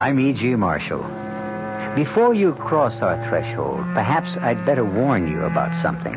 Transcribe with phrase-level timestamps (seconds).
[0.00, 0.54] I'm E.G.
[0.54, 1.02] Marshall.
[1.96, 6.14] Before you cross our threshold, perhaps I'd better warn you about something.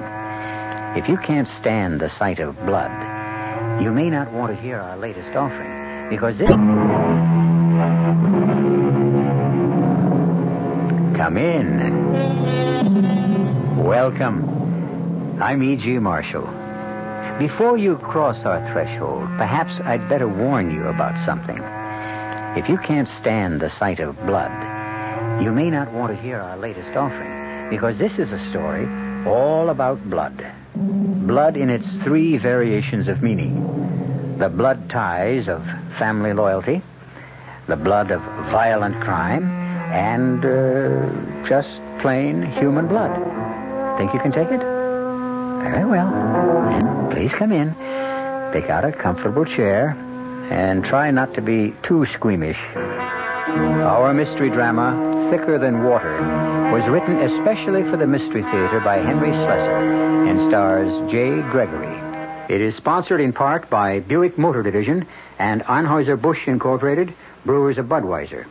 [0.96, 2.92] If you can't stand the sight of blood,
[3.82, 6.52] you may not want to hear our latest offering, because this.
[11.18, 11.98] Come in.
[13.84, 15.42] Welcome.
[15.42, 15.98] I'm E.G.
[15.98, 16.46] Marshall.
[17.40, 21.60] Before you cross our threshold, perhaps I'd better warn you about something.
[22.54, 24.52] If you can't stand the sight of blood,
[25.42, 28.86] you may not want to hear our latest offering, because this is a story
[29.26, 30.46] all about blood.
[30.76, 35.64] Blood in its three variations of meaning the blood ties of
[35.98, 36.82] family loyalty,
[37.68, 39.46] the blood of violent crime,
[39.94, 41.70] and uh, just
[42.02, 43.16] plain human blood.
[43.98, 44.60] Think you can take it?
[44.60, 46.12] Very well.
[46.70, 47.70] Then please come in,
[48.52, 49.96] pick out a comfortable chair,
[50.52, 52.60] and try not to be too squeamish.
[52.76, 56.22] Our mystery drama, Thicker Than Water,
[56.72, 61.98] was written especially for the Mystery Theater by Henry Slesar and stars Jay Gregory.
[62.54, 65.08] It is sponsored in part by Buick Motor Division
[65.40, 67.14] and Anheuser-Busch Incorporated,
[67.46, 68.46] brewers of Budweiser.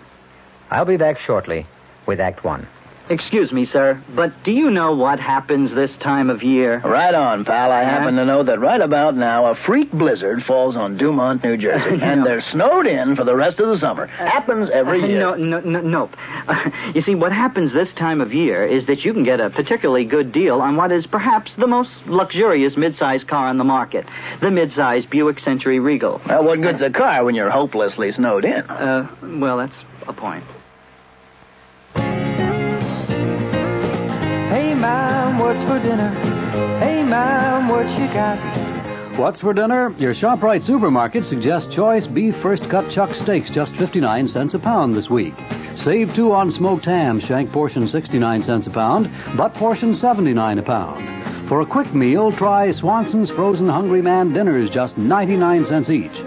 [0.71, 1.67] I'll be back shortly
[2.07, 2.67] with Act One.
[3.11, 6.79] Excuse me, sir, but do you know what happens this time of year?
[6.79, 7.73] Right on, pal.
[7.73, 11.57] I happen to know that right about now a freak blizzard falls on Dumont, New
[11.57, 14.07] Jersey, and they're snowed in for the rest of the summer.
[14.07, 15.19] Happens every Uh, year.
[15.19, 16.11] No, no, no, nope.
[16.95, 20.05] you see, what happens this time of year is that you can get a particularly
[20.05, 24.07] good deal on what is perhaps the most luxurious midsize car on the market,
[24.41, 26.21] the midsize Buick Century Regal.
[26.29, 28.63] Well, what good's a car when you're hopelessly snowed in?
[28.71, 29.09] Uh,
[29.41, 29.75] well, that's
[30.07, 30.45] a point.
[34.81, 36.09] Mom, what's for dinner?
[36.79, 38.39] Hey, Mom, what you got?
[39.19, 39.95] What's for dinner?
[39.99, 44.95] Your ShopRite supermarket suggests choice beef first cut chuck steaks, just 59 cents a pound
[44.95, 45.35] this week.
[45.75, 50.63] Save two on smoked ham, shank portion 69 cents a pound, butt portion 79 a
[50.63, 51.47] pound.
[51.47, 56.25] For a quick meal, try Swanson's Frozen Hungry Man dinners, just 99 cents each.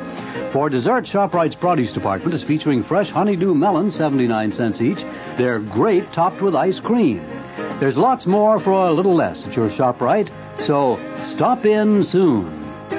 [0.52, 5.04] For dessert, ShopRite's produce department is featuring fresh honeydew melons, 79 cents each.
[5.38, 7.33] They're great topped with ice cream.
[7.80, 10.30] There's lots more for a little less at your ShopRite,
[10.62, 12.46] so stop in soon.
[12.90, 12.96] She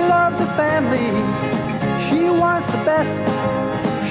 [0.00, 1.10] loves the family.
[2.08, 3.18] She wants the best.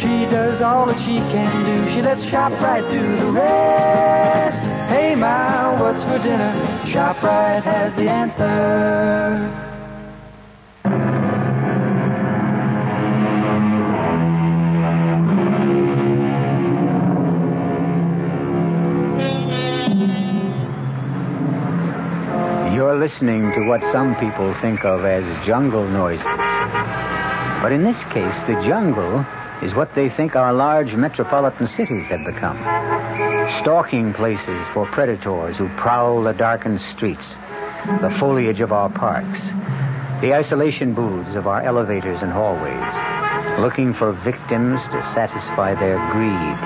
[0.01, 1.87] She does all that she can do.
[1.91, 4.61] She lets ShopRite do the rest.
[4.89, 6.53] Hey, Mom, what's for dinner?
[6.85, 9.68] ShopRite has the answer.
[22.99, 26.25] Listening to what some people think of as jungle noises.
[27.63, 29.25] But in this case, the jungle
[29.63, 32.57] is what they think our large metropolitan cities have become.
[33.61, 37.23] Stalking places for predators who prowl the darkened streets,
[38.01, 39.39] the foliage of our parks,
[40.19, 46.59] the isolation booths of our elevators and hallways, looking for victims to satisfy their greed,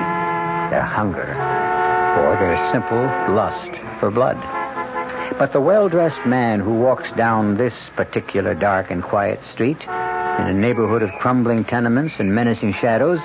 [0.73, 1.29] their hunger,
[2.25, 3.05] or their simple
[3.35, 4.62] lust for blood.
[5.38, 10.47] But the well dressed man who walks down this particular dark and quiet street, in
[10.47, 13.19] a neighborhood of crumbling tenements and menacing shadows,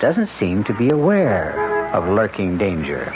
[0.00, 3.12] doesn't seem to be aware of lurking danger.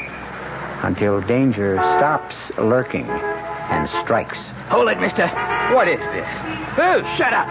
[0.82, 4.36] Until danger stops lurking and strikes.
[4.68, 5.26] Hold it, mister.
[5.72, 6.28] What is this?
[6.76, 7.48] Oh, shut up.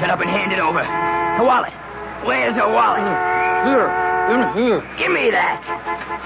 [0.00, 0.80] Shut up and hand it over.
[0.80, 1.72] The wallet.
[2.24, 3.04] Where's the wallet?
[3.68, 3.90] Here.
[4.32, 4.80] In here.
[4.98, 5.62] Give me that.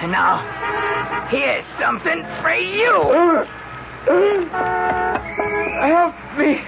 [0.01, 3.60] And now, here's something for you.
[5.81, 6.61] Help me.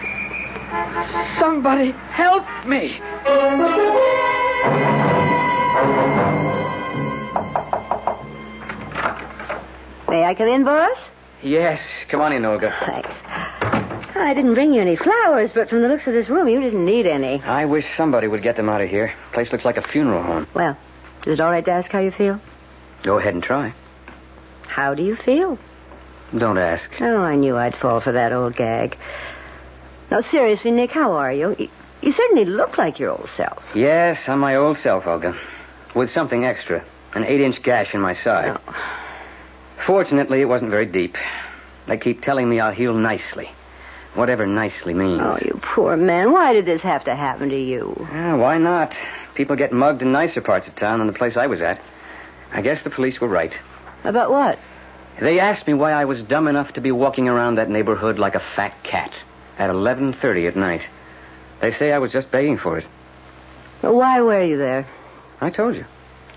[1.39, 2.99] Somebody help me.
[10.09, 10.97] May I come in, boss?
[11.43, 12.75] Yes, come on in, Olga.
[12.87, 13.09] Thanks.
[14.15, 16.85] I didn't bring you any flowers, but from the looks of this room, you didn't
[16.85, 17.43] need any.
[17.43, 19.13] I wish somebody would get them out of here.
[19.33, 20.47] Place looks like a funeral home.
[20.55, 20.77] Well,
[21.27, 22.39] is it all right to ask how you feel?
[23.03, 23.75] Go ahead and try.
[24.69, 25.59] How do you feel?
[26.37, 26.91] Don't ask.
[27.01, 28.97] Oh, I knew I'd fall for that old gag.
[30.11, 31.55] No, seriously, Nick, how are you?
[32.03, 33.63] You, certainly look like your old self.
[33.75, 35.39] Yes, I'm my old self, Olga.
[35.95, 36.85] With something extra.
[37.15, 38.59] An eight-inch gash in my side.
[39.87, 41.17] Fortunately, it wasn't very deep.
[41.87, 43.51] They keep telling me I'll heal nicely.
[44.15, 45.21] Whatever nicely means.
[45.23, 46.33] Oh, you poor man.
[46.33, 47.95] Why did this have to happen to you?
[48.11, 48.95] Yeah, why not?
[49.35, 51.81] People get mugged in nicer parts of town than the place I was at.
[52.53, 53.53] I guess the police were right.
[54.05, 54.59] About what?
[55.21, 58.35] They asked me why I was dumb enough to be walking around that neighborhood like
[58.35, 59.13] a fat cat
[59.59, 60.83] at 11:30 at night.
[61.61, 62.87] They say I was just begging for it.
[63.83, 64.87] Why were you there?
[65.41, 65.85] I told you.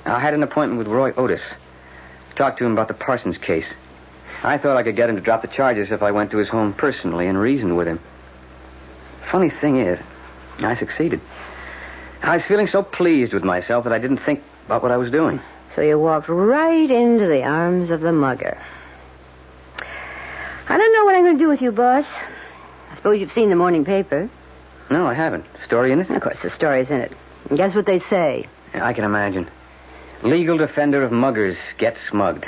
[0.05, 1.41] I had an appointment with Roy Otis.
[2.35, 3.73] Talked to him about the Parsons case.
[4.43, 6.49] I thought I could get him to drop the charges if I went to his
[6.49, 7.99] home personally and reasoned with him.
[9.31, 9.99] Funny thing is,
[10.59, 11.21] I succeeded.
[12.21, 15.11] I was feeling so pleased with myself that I didn't think about what I was
[15.11, 15.39] doing.
[15.75, 18.57] So you walked right into the arms of the mugger.
[20.67, 22.05] I don't know what I'm going to do with you, boss.
[22.91, 24.29] I suppose you've seen the morning paper.
[24.89, 25.45] No, I haven't.
[25.65, 26.09] Story in it?
[26.09, 27.11] Of course, the story's in it.
[27.49, 28.47] And guess what they say?
[28.73, 29.49] I can imagine.
[30.23, 32.45] Legal defender of muggers gets mugged.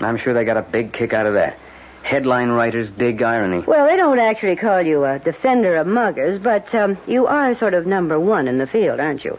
[0.00, 1.58] I'm sure they got a big kick out of that.
[2.02, 3.60] Headline writers dig irony.
[3.60, 7.74] Well, they don't actually call you a defender of muggers, but um, you are sort
[7.74, 9.38] of number one in the field, aren't you?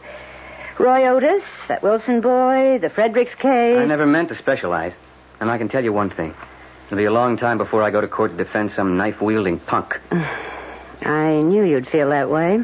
[0.80, 3.78] Roy Otis, that Wilson boy, the Fredericks case.
[3.78, 4.94] I never meant to specialize.
[5.40, 6.34] And I can tell you one thing.
[6.88, 9.60] It'll be a long time before I go to court to defend some knife wielding
[9.60, 10.00] punk.
[11.02, 12.60] I knew you'd feel that way.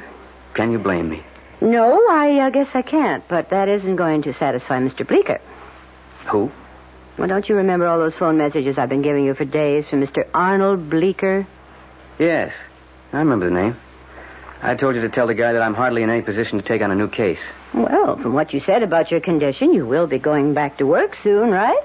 [0.56, 1.24] Can you blame me?
[1.62, 5.08] No, I uh, guess I can't, but that isn't going to satisfy Mr.
[5.08, 5.40] Bleecker.
[6.32, 6.52] Who?
[7.18, 10.02] Well, don't you remember all those phone messages I've been giving you for days from
[10.02, 10.26] Mr.
[10.34, 11.46] Arnold Bleecker?
[12.18, 12.54] Yes.
[13.12, 13.76] I remember the name.
[14.62, 16.82] I told you to tell the guy that I'm hardly in any position to take
[16.82, 17.40] on a new case.
[17.74, 21.16] Well, from what you said about your condition, you will be going back to work
[21.24, 21.80] soon, right?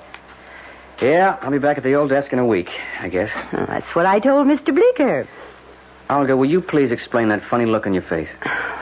[1.00, 2.68] Yeah, I'll be back at the old desk in a week,
[3.00, 3.30] I guess.
[3.52, 4.74] Well, that's what I told Mr.
[4.74, 5.28] Bleecker.
[6.10, 8.28] Olga, will you please explain that funny look on your face?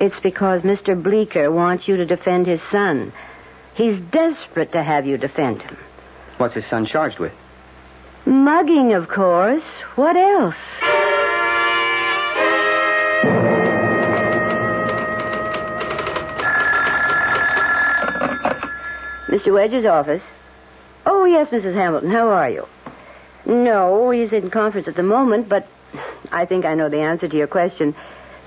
[0.00, 1.00] It's because Mr.
[1.00, 3.12] Bleecker wants you to defend his son.
[3.74, 5.78] He's desperate to have you defend him.
[6.36, 7.32] What's his son charged with?
[8.26, 9.62] Mugging, of course.
[9.94, 10.56] What else?
[19.26, 19.52] Mr.
[19.52, 20.22] Wedge's office.
[21.06, 21.74] Oh, yes, Mrs.
[21.74, 22.10] Hamilton.
[22.10, 22.66] How are you?
[23.46, 25.66] No, he's in conference at the moment, but
[26.32, 27.94] I think I know the answer to your question.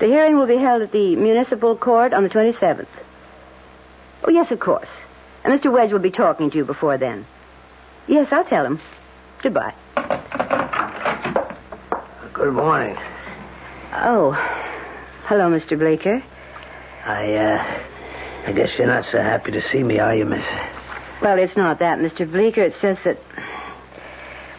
[0.00, 2.86] The hearing will be held at the municipal court on the 27th.
[4.24, 4.88] Oh, yes, of course.
[5.44, 5.72] And Mr.
[5.72, 7.26] Wedge will be talking to you before then.
[8.06, 8.80] Yes, I'll tell him.
[9.42, 9.74] Goodbye.
[12.32, 12.96] Good morning.
[13.92, 14.32] Oh.
[15.26, 15.78] Hello, Mr.
[15.78, 16.22] Blaker.
[17.04, 17.87] I, uh,
[18.48, 20.42] I guess you're not so happy to see me, are you, miss?
[21.20, 22.26] Well, it's not that, Mr.
[22.30, 22.62] Bleecker.
[22.62, 23.18] It's just that.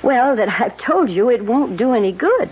[0.04, 2.52] Well, that I've told you it won't do any good.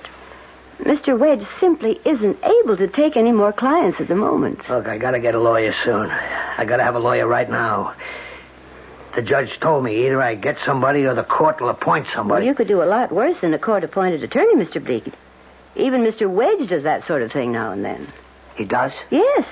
[0.80, 1.16] Mr.
[1.16, 4.68] Wedge simply isn't able to take any more clients at the moment.
[4.68, 6.10] Look, I gotta get a lawyer soon.
[6.10, 7.94] I gotta have a lawyer right now.
[9.16, 12.48] The judge told me either I get somebody or the court will appoint Well, somebody.
[12.48, 14.84] you could do a lot worse than a court-appointed attorney, Mr.
[14.84, 15.12] Bleecker.
[15.76, 16.28] Even Mr.
[16.28, 18.08] Wedge does that sort of thing now and then.
[18.56, 18.92] He does?
[19.12, 19.46] Yes,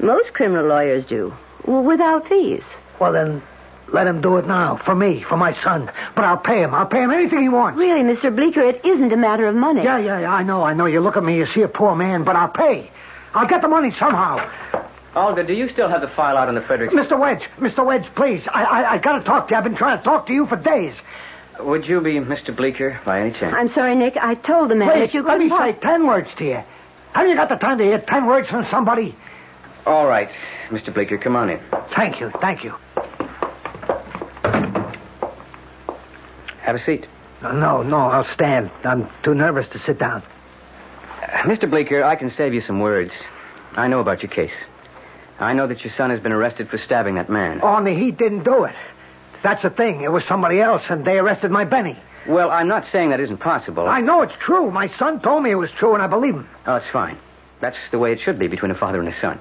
[0.00, 1.34] most criminal lawyers do.
[1.64, 2.62] Well, without fees.
[3.00, 3.42] Well, then,
[3.92, 4.76] let him do it now.
[4.76, 5.90] For me, for my son.
[6.14, 6.74] But I'll pay him.
[6.74, 7.78] I'll pay him anything he wants.
[7.78, 8.34] Really, Mr.
[8.34, 9.82] Bleecker, it isn't a matter of money.
[9.82, 10.86] Yeah, yeah, yeah, I know, I know.
[10.86, 12.90] You look at me, you see a poor man, but I'll pay.
[13.34, 14.50] I'll get the money somehow.
[15.14, 16.94] Olga, do you still have the file out on the Fredericks?
[16.94, 17.18] Mr.
[17.18, 17.84] Wedge, Mr.
[17.84, 18.46] Wedge, please.
[18.48, 19.58] I, I, I gotta talk to you.
[19.58, 20.94] I've been trying to talk to you for days.
[21.60, 22.54] Would you be Mr.
[22.54, 23.54] Bleecker by any chance?
[23.56, 24.16] I'm sorry, Nick.
[24.16, 26.62] I told the man Please, that you let me couldn't say ten words to you.
[27.12, 29.16] Have you got the time to hear ten words from somebody?
[29.88, 30.28] All right,
[30.68, 30.92] Mr.
[30.92, 31.58] Bleecker, come on in.
[31.96, 32.74] Thank you, thank you.
[36.60, 37.06] Have a seat.
[37.42, 38.70] No, no, I'll stand.
[38.84, 40.22] I'm too nervous to sit down.
[41.22, 41.70] Uh, Mr.
[41.70, 43.12] Bleecker, I can save you some words.
[43.76, 44.52] I know about your case.
[45.40, 47.62] I know that your son has been arrested for stabbing that man.
[47.62, 48.76] Only he didn't do it.
[49.42, 50.02] That's the thing.
[50.02, 51.98] It was somebody else, and they arrested my Benny.
[52.26, 53.88] Well, I'm not saying that isn't possible.
[53.88, 54.70] I know it's true.
[54.70, 56.46] My son told me it was true, and I believe him.
[56.66, 57.16] Oh, that's fine.
[57.60, 59.40] That's the way it should be between a father and a son.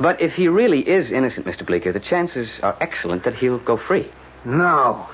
[0.00, 1.66] But if he really is innocent, Mr.
[1.66, 4.08] Bleecker, the chances are excellent that he'll go free.
[4.44, 5.06] No.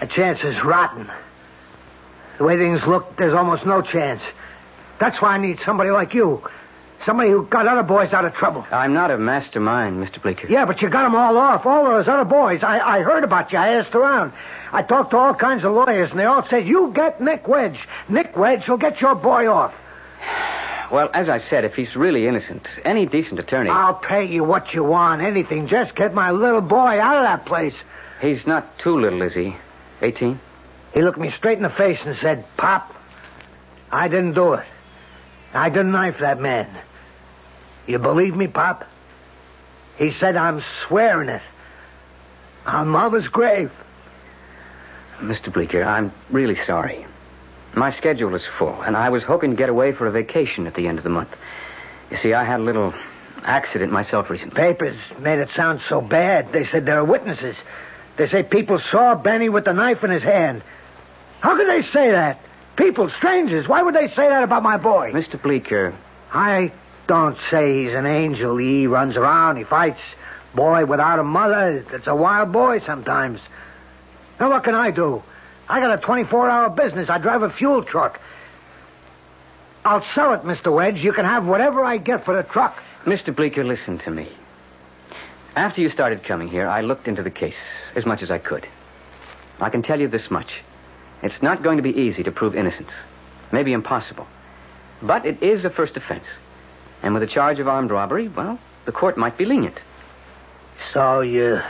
[0.00, 1.08] The chance is rotten.
[2.38, 4.22] The way things look, there's almost no chance.
[4.98, 6.42] That's why I need somebody like you.
[7.06, 8.66] Somebody who got other boys out of trouble.
[8.72, 10.20] I'm not a mastermind, Mr.
[10.20, 10.48] Bleecker.
[10.48, 11.64] Yeah, but you got them all off.
[11.64, 12.64] All of those other boys.
[12.64, 13.58] I, I heard about you.
[13.58, 14.32] I asked around.
[14.72, 17.86] I talked to all kinds of lawyers, and they all said, you get Nick Wedge.
[18.08, 19.72] Nick Wedge will get your boy off.
[20.90, 23.70] Well, as I said, if he's really innocent, any decent attorney.
[23.70, 25.20] I'll pay you what you want.
[25.20, 25.66] Anything.
[25.66, 27.74] Just get my little boy out of that place.
[28.20, 29.56] He's not too little, is he?
[30.00, 30.40] 18?
[30.94, 32.94] He looked me straight in the face and said, Pop,
[33.90, 34.66] I didn't do it.
[35.52, 36.68] I didn't knife that man.
[37.86, 38.84] You believe me, Pop?
[39.98, 41.42] He said, I'm swearing it.
[42.66, 43.72] On Mama's grave.
[45.18, 45.52] Mr.
[45.52, 47.07] Bleecker, I'm really sorry.
[47.74, 50.74] My schedule is full, and I was hoping to get away for a vacation at
[50.74, 51.34] the end of the month.
[52.10, 52.94] You see, I had a little
[53.44, 54.56] accident myself recently.
[54.56, 56.52] Papers made it sound so bad.
[56.52, 57.56] They said there are witnesses.
[58.16, 60.62] They say people saw Benny with the knife in his hand.
[61.40, 62.40] How could they say that?
[62.76, 63.68] People, strangers.
[63.68, 65.12] Why would they say that about my boy?
[65.12, 65.40] Mr.
[65.40, 65.94] Bleeker.
[66.32, 66.72] I
[67.06, 68.56] don't say he's an angel.
[68.56, 70.00] He runs around, he fights.
[70.54, 73.40] Boy without a mother, it's a wild boy sometimes.
[74.40, 75.22] Now, what can I do?
[75.68, 77.10] I got a 24 hour business.
[77.10, 78.20] I drive a fuel truck.
[79.84, 80.72] I'll sell it, Mr.
[80.74, 81.02] Wedge.
[81.02, 82.78] You can have whatever I get for the truck.
[83.04, 83.34] Mr.
[83.34, 84.28] Bleeker, listen to me.
[85.56, 87.56] After you started coming here, I looked into the case
[87.94, 88.66] as much as I could.
[89.60, 90.60] I can tell you this much.
[91.22, 92.90] It's not going to be easy to prove innocence.
[93.50, 94.26] Maybe impossible.
[95.02, 96.26] But it is a first offense.
[97.02, 99.80] And with a charge of armed robbery, well, the court might be lenient.
[100.92, 101.60] So you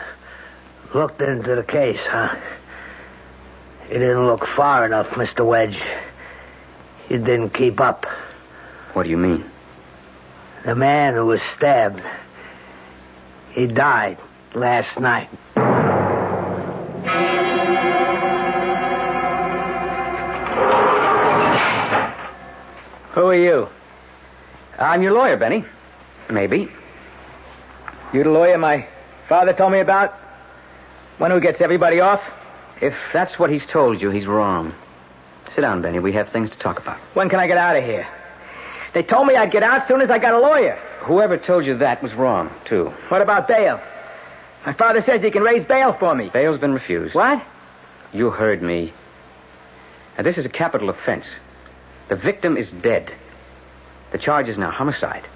[0.95, 2.37] looked into the case, huh?
[3.89, 5.47] You didn't look far enough, Mr.
[5.47, 5.81] Wedge.
[7.09, 8.05] You didn't keep up.
[8.93, 9.45] What do you mean?
[10.67, 12.03] The man who was stabbed,
[13.53, 14.19] he died
[14.55, 15.31] last night.
[23.13, 23.69] Who are you?
[24.79, 25.65] I'm your lawyer, Benny.
[26.29, 26.69] Maybe.
[28.13, 28.87] You the lawyer my
[29.31, 30.13] father told me about?
[31.17, 32.21] One who gets everybody off?
[32.81, 34.75] If that's what he's told you, he's wrong.
[35.55, 35.99] Sit down, Benny.
[35.99, 36.99] We have things to talk about.
[37.15, 38.07] When can I get out of here?
[38.95, 40.79] They told me I'd get out as soon as I got a lawyer.
[41.01, 42.93] Whoever told you that was wrong, too.
[43.09, 43.81] What about bail?
[44.67, 46.31] My father says he can raise bail for me.
[46.33, 47.15] Bail's been refused.
[47.15, 47.43] What?
[48.13, 48.93] You heard me.
[50.17, 51.27] Now, this is a capital offense.
[52.09, 53.13] The victim is dead.
[54.13, 55.27] The charge is now homicide.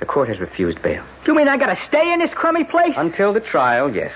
[0.00, 1.04] The court has refused bail.
[1.26, 2.94] You mean I gotta stay in this crummy place?
[2.96, 4.12] Until the trial, yes.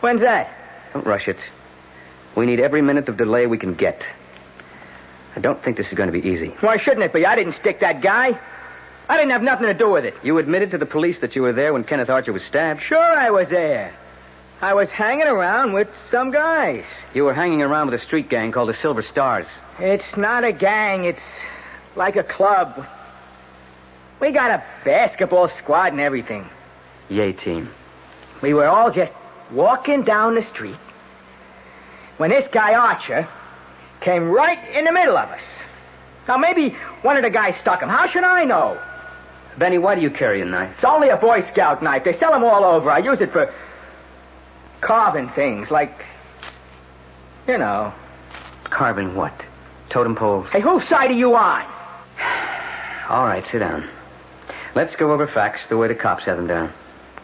[0.00, 0.50] When's that?
[0.92, 1.38] Don't rush it.
[2.36, 4.04] We need every minute of delay we can get.
[5.36, 6.48] I don't think this is going to be easy.
[6.60, 7.24] Why shouldn't it be?
[7.24, 8.38] I didn't stick that guy.
[9.08, 10.14] I didn't have nothing to do with it.
[10.22, 12.82] You admitted to the police that you were there when Kenneth Archer was stabbed.
[12.82, 13.92] Sure, I was there.
[14.60, 16.84] I was hanging around with some guys.
[17.14, 19.46] You were hanging around with a street gang called the Silver Stars.
[19.78, 21.22] It's not a gang, it's
[21.96, 22.86] like a club.
[24.20, 26.46] We got a basketball squad and everything.
[27.08, 27.70] Yay team.
[28.42, 29.12] We were all just
[29.50, 30.76] walking down the street
[32.20, 33.26] when this guy Archer
[34.02, 35.40] came right in the middle of us.
[36.28, 37.88] Now, maybe one of the guys stuck him.
[37.88, 38.78] How should I know?
[39.56, 40.70] Benny, why do you carry a knife?
[40.74, 42.04] It's only a Boy Scout knife.
[42.04, 42.90] They sell them all over.
[42.90, 43.50] I use it for
[44.82, 46.04] carving things, like,
[47.48, 47.90] you know.
[48.64, 49.32] Carving what?
[49.88, 50.46] Totem poles?
[50.52, 51.64] Hey, whose side are you on?
[53.08, 53.88] All right, sit down.
[54.74, 56.70] Let's go over facts the way the cops have them down.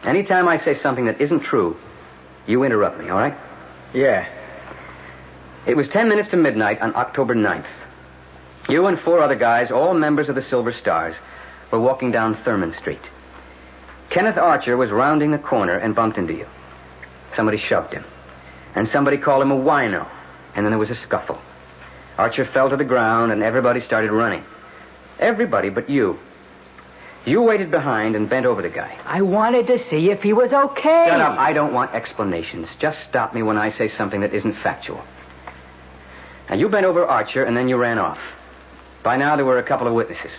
[0.05, 1.76] Anytime I say something that isn't true,
[2.47, 3.37] you interrupt me, all right?
[3.95, 4.26] Yeah.
[5.66, 7.66] It was 10 minutes to midnight on October 9th.
[8.68, 11.16] You and four other guys, all members of the Silver Stars,
[11.73, 13.00] were walking down Thurman Street.
[14.11, 16.46] Kenneth Archer was rounding the corner and bumped into you.
[17.35, 18.04] Somebody shoved him.
[18.76, 20.08] And somebody called him a wino.
[20.54, 21.40] And then there was a scuffle.
[22.16, 24.44] Archer fell to the ground and everybody started running.
[25.18, 26.18] Everybody but you.
[27.25, 28.96] You waited behind and bent over the guy.
[29.04, 31.06] I wanted to see if he was okay.
[31.08, 31.37] Shut up.
[31.38, 32.68] I don't want explanations.
[32.78, 35.02] Just stop me when I say something that isn't factual.
[36.49, 38.19] Now, you bent over Archer and then you ran off.
[39.03, 40.33] By now, there were a couple of witnesses.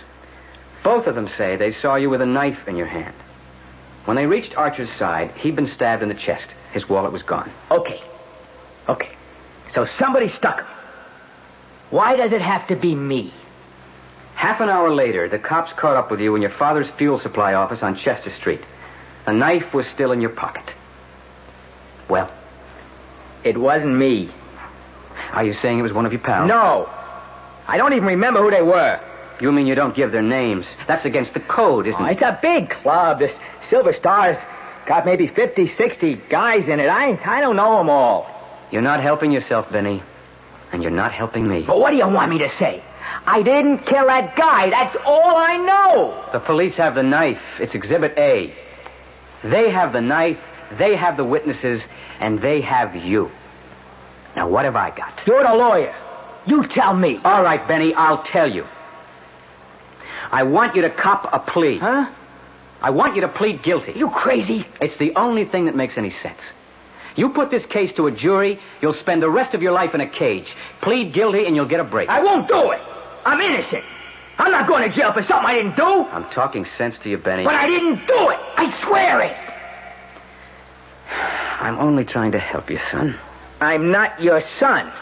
[0.82, 3.14] Both of them say they saw you with a knife in your hand.
[4.04, 6.54] When they reached Archer's side, he'd been stabbed in the chest.
[6.72, 7.50] His wallet was gone.
[7.70, 8.00] Okay.
[8.88, 9.10] Okay.
[9.72, 10.66] So somebody stuck him.
[11.90, 13.32] Why does it have to be me?
[14.34, 17.54] Half an hour later, the cops caught up with you in your father's fuel supply
[17.54, 18.60] office on Chester Street.
[19.26, 20.74] The knife was still in your pocket.
[22.08, 22.30] Well,
[23.44, 24.30] It wasn't me.
[25.32, 26.48] Are you saying it was one of your pals?
[26.48, 26.86] No.
[27.66, 29.00] I don't even remember who they were.
[29.40, 30.66] You mean you don't give their names?
[30.86, 32.12] That's against the code, isn't Oh, it?
[32.12, 33.18] it's a big club.
[33.20, 33.32] This
[33.68, 34.36] Silver Stars
[34.86, 36.88] got maybe 50, 60 guys in it.
[36.88, 38.26] I, I don't know them all.
[38.72, 40.02] You're not helping yourself, Benny.
[40.72, 41.62] And you're not helping me.
[41.66, 42.82] But what do you want me to say?
[43.26, 44.70] I didn't kill that guy.
[44.70, 46.28] That's all I know.
[46.32, 47.40] The police have the knife.
[47.60, 48.54] It's Exhibit A.
[49.44, 50.38] They have the knife,
[50.78, 51.82] they have the witnesses,
[52.18, 53.30] and they have you.
[54.38, 55.20] Now, what have I got?
[55.26, 55.92] You're the lawyer.
[56.46, 57.18] You tell me.
[57.24, 58.64] All right, Benny, I'll tell you.
[60.30, 61.78] I want you to cop a plea.
[61.78, 62.08] Huh?
[62.80, 63.94] I want you to plead guilty.
[63.96, 64.64] You crazy?
[64.80, 66.38] It's the only thing that makes any sense.
[67.16, 70.00] You put this case to a jury, you'll spend the rest of your life in
[70.00, 70.54] a cage.
[70.82, 72.08] Plead guilty, and you'll get a break.
[72.08, 72.80] I won't do it.
[73.26, 73.82] I'm innocent.
[74.38, 75.82] I'm not going to jail for something I didn't do.
[75.82, 77.42] I'm talking sense to you, Benny.
[77.42, 78.38] But I didn't do it.
[78.56, 79.36] I swear it.
[81.10, 83.18] I'm only trying to help you, son.
[83.60, 84.92] I'm not your son.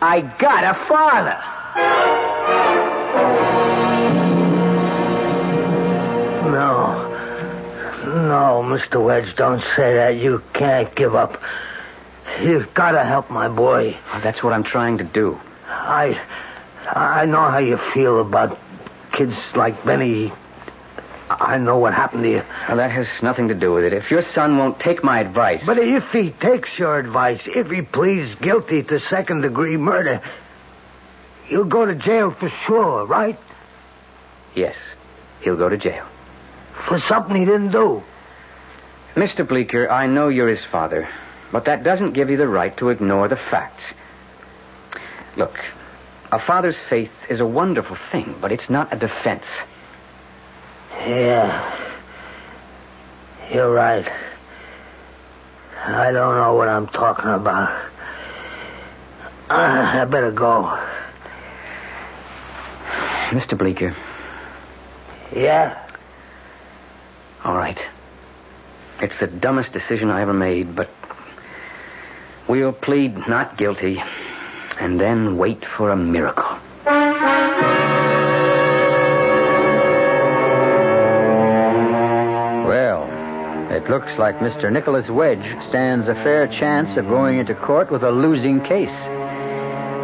[0.00, 1.38] I got a father.
[6.50, 7.08] No.
[8.06, 9.04] No, Mr.
[9.04, 10.16] Wedge, don't say that.
[10.16, 11.40] You can't give up.
[12.40, 13.96] You've got to help my boy.
[14.12, 15.38] Oh, that's what I'm trying to do.
[15.68, 16.20] I
[16.88, 18.58] I know how you feel about
[19.12, 20.32] kids like Benny.
[21.30, 22.42] I know what happened to you.
[22.68, 23.92] Well, that has nothing to do with it.
[23.92, 25.62] If your son won't take my advice.
[25.64, 30.20] But if he takes your advice, if he pleads guilty to second degree murder,
[31.46, 33.38] he'll go to jail for sure, right?
[34.54, 34.76] Yes,
[35.40, 36.06] he'll go to jail.
[36.88, 38.02] For something he didn't do.
[39.14, 39.46] Mr.
[39.46, 41.08] Bleeker, I know you're his father,
[41.50, 43.84] but that doesn't give you the right to ignore the facts.
[45.36, 45.58] Look,
[46.30, 49.44] a father's faith is a wonderful thing, but it's not a defense.
[51.00, 51.88] Yeah.
[53.52, 54.06] You're right.
[55.84, 57.70] I don't know what I'm talking about.
[59.50, 59.54] Uh,
[60.00, 60.78] I better go.
[63.30, 63.56] Mr.
[63.58, 63.96] Bleeker,
[65.34, 65.78] Yeah?
[67.44, 67.78] all right.
[69.00, 70.90] It's the dumbest decision I ever made, but
[72.46, 74.02] we'll plead not guilty
[74.78, 76.51] and then wait for a miracle.
[83.82, 84.70] It looks like Mr.
[84.70, 88.96] Nicholas Wedge stands a fair chance of going into court with a losing case.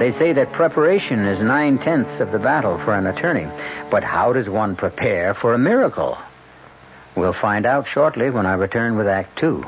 [0.01, 3.47] They say that preparation is nine tenths of the battle for an attorney.
[3.89, 6.19] But how does one prepare for a miracle?
[7.15, 9.65] We'll find out shortly when I return with Act Two.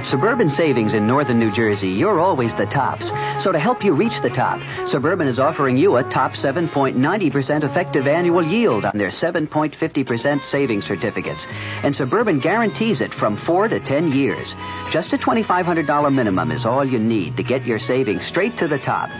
[0.00, 3.08] At Suburban Savings in northern New Jersey, you're always the tops.
[3.44, 8.06] So to help you reach the top, Suburban is offering you a top 7.90% effective
[8.06, 11.46] annual yield on their 7.50% savings certificates.
[11.82, 14.54] And Suburban guarantees it from 4 to 10 years.
[14.90, 18.78] Just a $2,500 minimum is all you need to get your savings straight to the
[18.78, 19.10] top.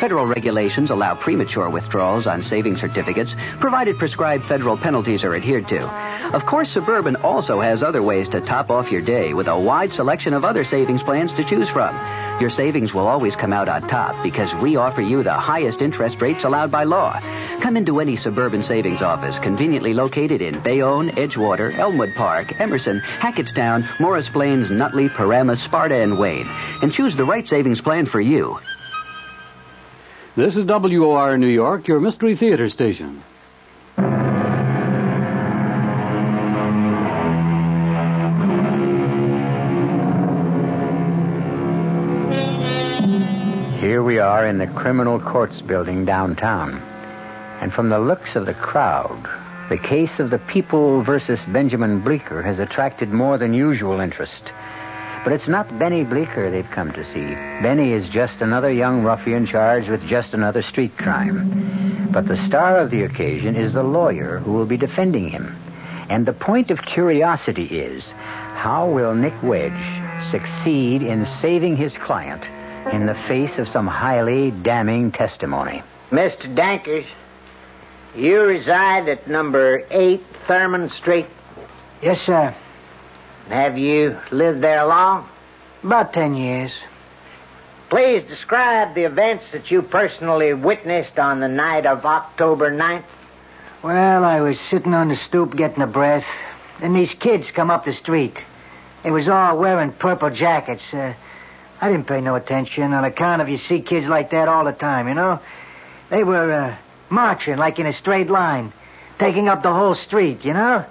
[0.00, 5.84] Federal regulations allow premature withdrawals on savings certificates, provided prescribed federal penalties are adhered to.
[6.32, 9.92] Of course, Suburban also has other ways to top off your day with a wide
[9.92, 11.96] selection of other savings plans to choose from.
[12.40, 16.22] Your savings will always come out on top because we offer you the highest interest
[16.22, 17.18] rates allowed by law.
[17.60, 23.84] Come into any Suburban Savings office conveniently located in Bayonne, Edgewater, Elmwood Park, Emerson, Hackettstown,
[23.98, 26.46] Morris Plains, Nutley, Paramus, Sparta, and Wayne,
[26.82, 28.60] and choose the right savings plan for you.
[30.38, 33.24] This is WOR New York, your Mystery Theater station.
[43.80, 46.80] Here we are in the Criminal Courts building downtown.
[47.60, 49.28] And from the looks of the crowd,
[49.70, 54.44] the case of the People versus Benjamin Bleecker has attracted more than usual interest.
[55.24, 57.34] But it's not Benny Bleecker they've come to see.
[57.62, 62.08] Benny is just another young ruffian charged with just another street crime.
[62.12, 65.56] But the star of the occasion is the lawyer who will be defending him.
[66.08, 68.04] And the point of curiosity is
[68.54, 69.72] how will Nick Wedge
[70.30, 72.42] succeed in saving his client
[72.92, 75.82] in the face of some highly damning testimony?
[76.10, 76.52] Mr.
[76.54, 77.04] Dankers,
[78.16, 81.26] you reside at number 8 Thurman Street.
[82.00, 82.54] Yes, sir.
[83.48, 85.28] Have you lived there long?
[85.82, 86.72] About ten years.
[87.88, 93.04] Please describe the events that you personally witnessed on the night of October 9th.
[93.82, 96.26] Well, I was sitting on the stoop getting a breath.
[96.80, 98.36] and these kids come up the street.
[99.02, 100.92] They was all wearing purple jackets.
[100.92, 101.14] Uh,
[101.80, 104.72] I didn't pay no attention on account of you see kids like that all the
[104.72, 105.40] time, you know?
[106.10, 106.76] They were uh,
[107.08, 108.72] marching like in a straight line,
[109.18, 110.84] taking up the whole street, you know?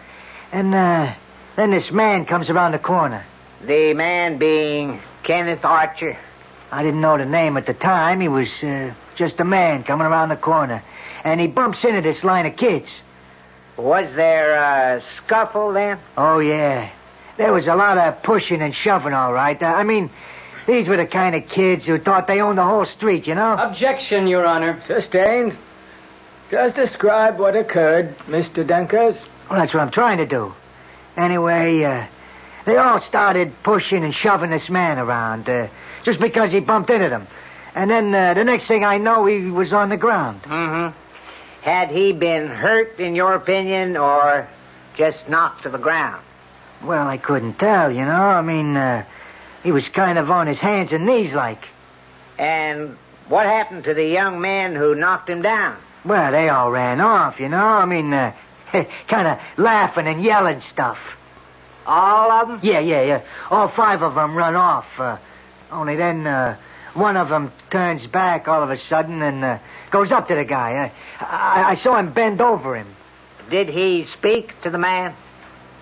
[0.51, 1.13] And uh,
[1.57, 3.25] then this man comes around the corner.
[3.65, 6.15] The man being Kenneth Archer.
[6.71, 8.21] I didn't know the name at the time.
[8.21, 10.83] He was uh, just a man coming around the corner.
[11.23, 12.93] And he bumps into this line of kids.
[13.75, 15.97] Was there a scuffle then?
[16.15, 16.91] Oh, yeah.
[17.37, 19.61] There was a lot of pushing and shoving, all right.
[19.61, 20.11] Uh, I mean,
[20.67, 23.53] these were the kind of kids who thought they owned the whole street, you know?
[23.57, 24.79] Objection, Your Honor.
[24.85, 25.57] Sustained.
[26.51, 28.65] Just describe what occurred, Mr.
[28.65, 29.19] Dankers.
[29.49, 30.53] Well, that's what I'm trying to do.
[31.17, 32.05] Anyway, uh,
[32.65, 35.67] they all started pushing and shoving this man around uh,
[36.03, 37.27] just because he bumped into them.
[37.73, 40.43] And then uh, the next thing I know, he was on the ground.
[40.43, 40.97] Mm-hmm.
[41.61, 44.47] Had he been hurt, in your opinion, or
[44.95, 46.23] just knocked to the ground?
[46.83, 48.11] Well, I couldn't tell, you know.
[48.11, 49.03] I mean, uh,
[49.63, 51.67] he was kind of on his hands and knees like.
[52.37, 52.95] And
[53.27, 55.77] what happened to the young man who knocked him down?
[56.05, 57.57] Well, they all ran off, you know.
[57.57, 58.33] I mean, uh,
[59.07, 60.97] kind of laughing and yelling stuff.
[61.85, 62.59] All of them?
[62.63, 63.21] Yeah, yeah, yeah.
[63.49, 64.87] All five of them run off.
[64.97, 65.17] Uh,
[65.71, 66.57] only then uh,
[66.93, 69.59] one of them turns back all of a sudden and uh,
[69.91, 70.91] goes up to the guy.
[71.19, 72.87] I, I, I saw him bend over him.
[73.49, 75.15] Did he speak to the man?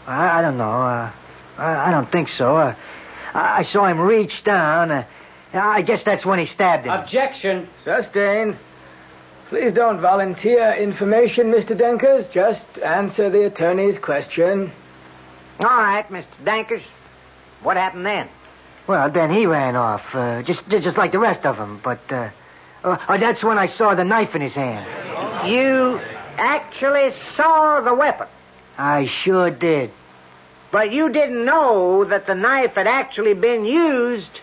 [0.05, 0.69] I, I don't know.
[0.69, 1.11] Uh,
[1.57, 2.55] I, I don't think so.
[2.55, 2.75] Uh,
[3.33, 4.91] I, I saw him reach down.
[4.91, 5.07] Uh,
[5.53, 6.91] I guess that's when he stabbed him.
[6.91, 7.67] Objection.
[7.83, 8.59] Sustained.
[9.49, 11.77] Please don't volunteer information, Mr.
[11.77, 12.29] Dankers.
[12.31, 14.71] Just answer the attorney's question.
[15.59, 16.25] All right, Mr.
[16.43, 16.81] Dankers.
[17.61, 18.27] What happened then?
[18.87, 21.79] Well, then he ran off, uh, just just like the rest of them.
[21.83, 22.29] But uh,
[22.83, 24.85] uh, uh, that's when I saw the knife in his hand.
[25.49, 25.99] You
[26.37, 28.27] actually saw the weapon,
[28.77, 29.91] I sure did.
[30.71, 34.41] but you didn't know that the knife had actually been used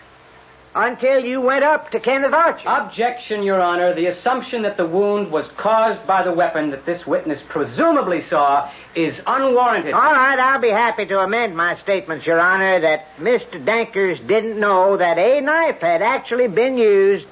[0.75, 2.67] until you went up to Kenneth Archer.
[2.67, 3.93] Objection, Your Honor.
[3.93, 8.71] The assumption that the wound was caused by the weapon that this witness presumably saw
[8.95, 9.93] is unwarranted.
[9.93, 13.63] All right, I'll be happy to amend my statements, Your Honor, that Mr.
[13.63, 17.27] Dankers didn't know that a knife had actually been used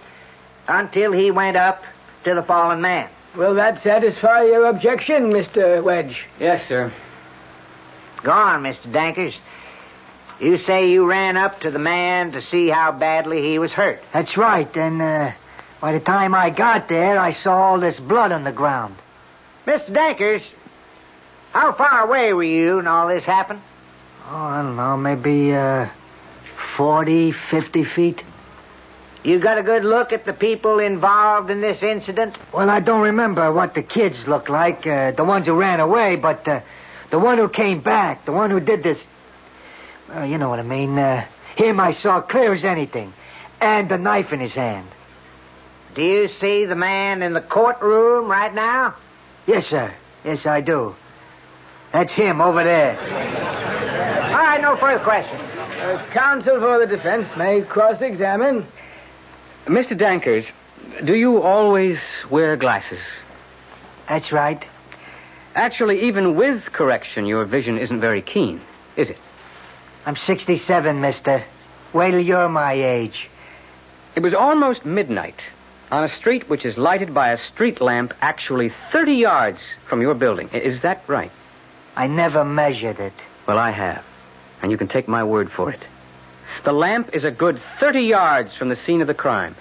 [0.68, 1.84] until he went up
[2.24, 3.10] to the fallen man.
[3.36, 5.84] Will that satisfy your objection, Mr.
[5.84, 6.26] Wedge?
[6.40, 6.92] Yes, sir.
[8.24, 8.92] Go on, Mr.
[8.92, 9.34] Dankers.
[10.42, 14.02] You say you ran up to the man to see how badly he was hurt.
[14.12, 14.76] That's right.
[14.76, 15.32] And uh,
[15.80, 18.96] by the time I got there, I saw all this blood on the ground.
[19.68, 19.90] Mr.
[19.90, 20.44] Dankers,
[21.52, 23.62] how far away were you when all this happened?
[24.28, 25.90] Oh, I don't know, maybe uh,
[26.76, 28.24] 40, 50 feet.
[29.24, 32.36] You got a good look at the people involved in this incident?
[32.52, 36.16] Well, I don't remember what the kids looked like, uh, the ones who ran away,
[36.16, 36.62] but uh,
[37.12, 39.00] the one who came back, the one who did this.
[40.14, 40.98] Well, you know what I mean.
[40.98, 43.14] Uh, him I saw clear as anything,
[43.62, 44.88] and the knife in his hand.
[45.96, 48.96] Do you see the man in the courtroom right now?
[49.48, 49.94] Yes, sir.
[50.26, 50.96] Yes, I do.
[51.94, 53.00] That's him over there.
[53.00, 55.42] All right, no further questions.
[55.42, 58.66] Uh, counsel for the defense may cross-examine.
[59.66, 59.98] Mr.
[59.98, 60.46] Dankers,
[61.04, 63.02] do you always wear glasses?
[64.08, 64.64] That's right.
[65.56, 68.62] Actually, even with correction, your vision isn't very keen,
[68.96, 69.18] is it?
[70.06, 71.44] I'm 67, mister.
[71.94, 73.30] Wait till you're my age.
[74.16, 75.42] It was almost midnight
[75.92, 80.16] on a street which is lighted by a street lamp actually 30 yards from your
[80.16, 80.50] building.
[80.50, 81.32] Is that right?
[81.96, 83.14] I never measured it.
[83.48, 84.04] Well, I have.
[84.62, 85.82] And you can take my word for it.
[86.64, 89.56] The lamp is a good 30 yards from the scene of the crime.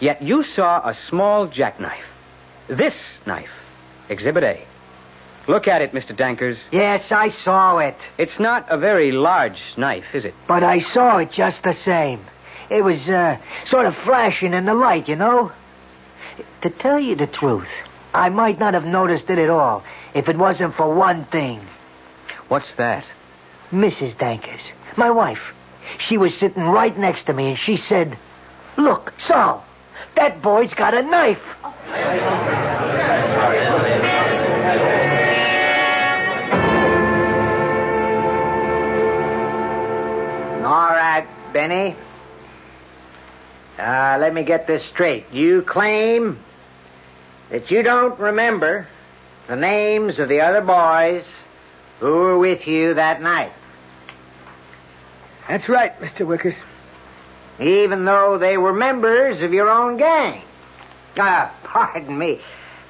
[0.00, 2.04] Yet you saw a small jackknife.
[2.68, 3.50] This knife.
[4.08, 4.64] Exhibit A.
[5.46, 6.16] Look at it, Mr.
[6.16, 6.58] Dankers.
[6.72, 7.96] Yes, I saw it.
[8.16, 10.34] It's not a very large knife, is it?
[10.48, 12.24] But I saw it just the same.
[12.70, 15.52] It was uh, sort of flashing in the light, you know?
[16.62, 17.68] To tell you the truth,
[18.14, 21.60] I might not have noticed it at all if it wasn't for one thing.
[22.48, 23.04] What's that?
[23.70, 24.16] Mrs.
[24.16, 24.62] Dankers,
[24.96, 25.52] my wife.
[25.98, 28.16] She was sitting right next to me and she said,
[28.78, 29.64] Look, Saul,
[30.16, 31.42] that boy's got a knife.
[41.54, 41.94] Benny.
[43.78, 45.30] Uh, let me get this straight.
[45.32, 46.40] You claim
[47.48, 48.88] that you don't remember
[49.46, 51.24] the names of the other boys
[52.00, 53.52] who were with you that night,
[55.46, 56.26] That's right, Mr.
[56.26, 56.56] Wickers.
[57.60, 60.42] even though they were members of your own gang.
[61.16, 62.40] Uh, pardon me,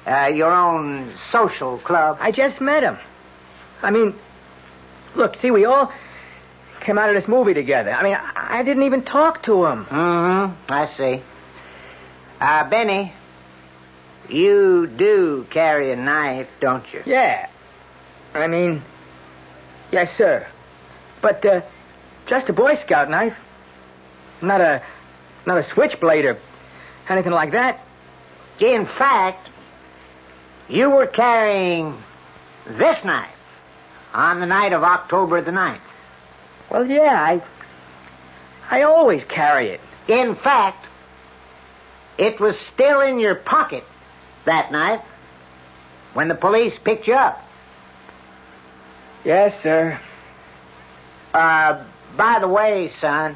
[0.07, 2.17] uh, your own social club.
[2.19, 2.97] I just met him.
[3.83, 4.15] I mean,
[5.13, 5.93] look, see, we all
[6.85, 7.91] came out of this movie together.
[7.91, 9.85] I mean, I, I didn't even talk to him.
[9.85, 10.71] Mm-hmm.
[10.71, 11.21] I see.
[12.39, 13.11] Uh, Benny,
[14.29, 17.01] you do carry a knife, don't you?
[17.05, 17.49] Yeah.
[18.35, 18.83] I mean,
[19.91, 20.45] yes, sir.
[21.21, 21.61] But, uh,
[22.27, 23.35] just a Boy Scout knife.
[24.41, 24.83] Not a,
[25.47, 26.37] not a switchblade or
[27.09, 27.79] anything like that.
[28.59, 29.49] In fact,
[30.69, 31.97] you were carrying
[32.67, 33.29] this knife
[34.13, 35.79] on the night of October the 9th.
[36.69, 37.41] Well, yeah, I,
[38.69, 39.81] I always carry it.
[40.07, 40.85] In fact,
[42.17, 43.83] it was still in your pocket
[44.45, 45.01] that night
[46.13, 47.41] when the police picked you up.
[49.23, 49.99] Yes, sir.
[51.33, 51.83] Uh,
[52.15, 53.35] by the way, son,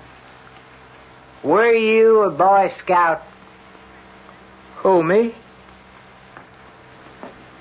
[1.44, 3.22] were you a Boy Scout?
[4.78, 5.36] Who, me?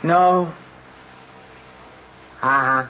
[0.02, 0.52] No.
[2.40, 2.86] Uh huh.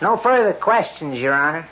[0.00, 1.68] No further questions, Your Honor.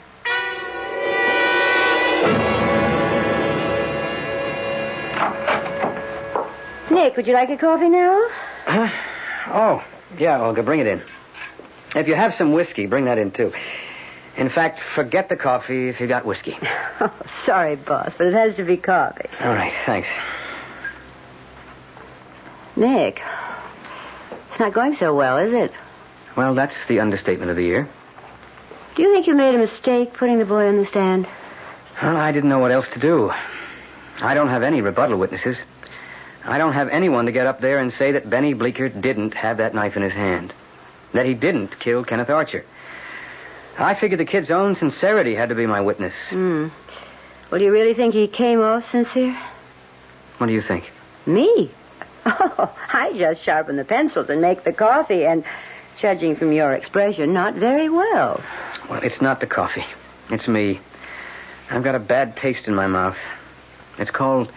[6.91, 8.21] Nick, would you like a coffee now?
[9.47, 9.83] Oh,
[10.17, 11.01] yeah, Olga, bring it in.
[11.95, 13.53] If you have some whiskey, bring that in, too.
[14.35, 16.57] In fact, forget the coffee if you got whiskey.
[16.99, 17.11] Oh,
[17.45, 19.29] sorry, boss, but it has to be coffee.
[19.41, 20.07] All right, thanks.
[22.75, 23.21] Nick,
[24.51, 25.71] it's not going so well, is it?
[26.35, 27.89] Well, that's the understatement of the year.
[28.97, 31.27] Do you think you made a mistake putting the boy on the stand?
[32.01, 33.31] Well, I didn't know what else to do.
[34.19, 35.55] I don't have any rebuttal witnesses.
[36.43, 39.57] I don't have anyone to get up there and say that Benny Bleeker didn't have
[39.57, 40.51] that knife in his hand.
[41.13, 42.65] That he didn't kill Kenneth Archer.
[43.77, 46.15] I figured the kid's own sincerity had to be my witness.
[46.29, 46.69] Hmm.
[47.51, 49.37] Well, do you really think he came off sincere?
[50.39, 50.89] What do you think?
[51.27, 51.69] Me?
[52.29, 55.45] Oh, I just sharpen the pencils and make the coffee, and
[55.97, 58.43] judging from your expression, not very well.
[58.89, 59.85] Well, it's not the coffee.
[60.29, 60.79] It's me.
[61.69, 63.17] I've got a bad taste in my mouth.
[63.97, 64.51] It's called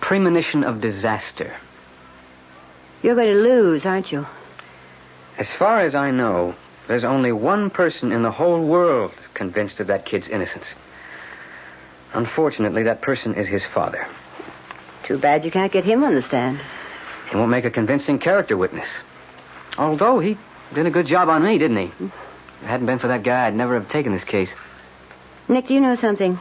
[0.00, 1.54] premonition of disaster.
[3.02, 4.26] You're going to lose, aren't you?
[5.38, 6.54] As far as I know,
[6.88, 10.66] there's only one person in the whole world convinced of that kid's innocence.
[12.12, 14.06] Unfortunately, that person is his father.
[15.06, 16.60] Too bad you can't get him on the stand.
[17.30, 18.88] He won't make a convincing character witness.
[19.78, 20.36] Although he
[20.74, 21.86] did a good job on me, didn't he?
[21.86, 22.08] Hmm.
[22.62, 24.54] If it hadn't been for that guy, I'd never have taken this case.
[25.48, 26.38] Nick, do you know something?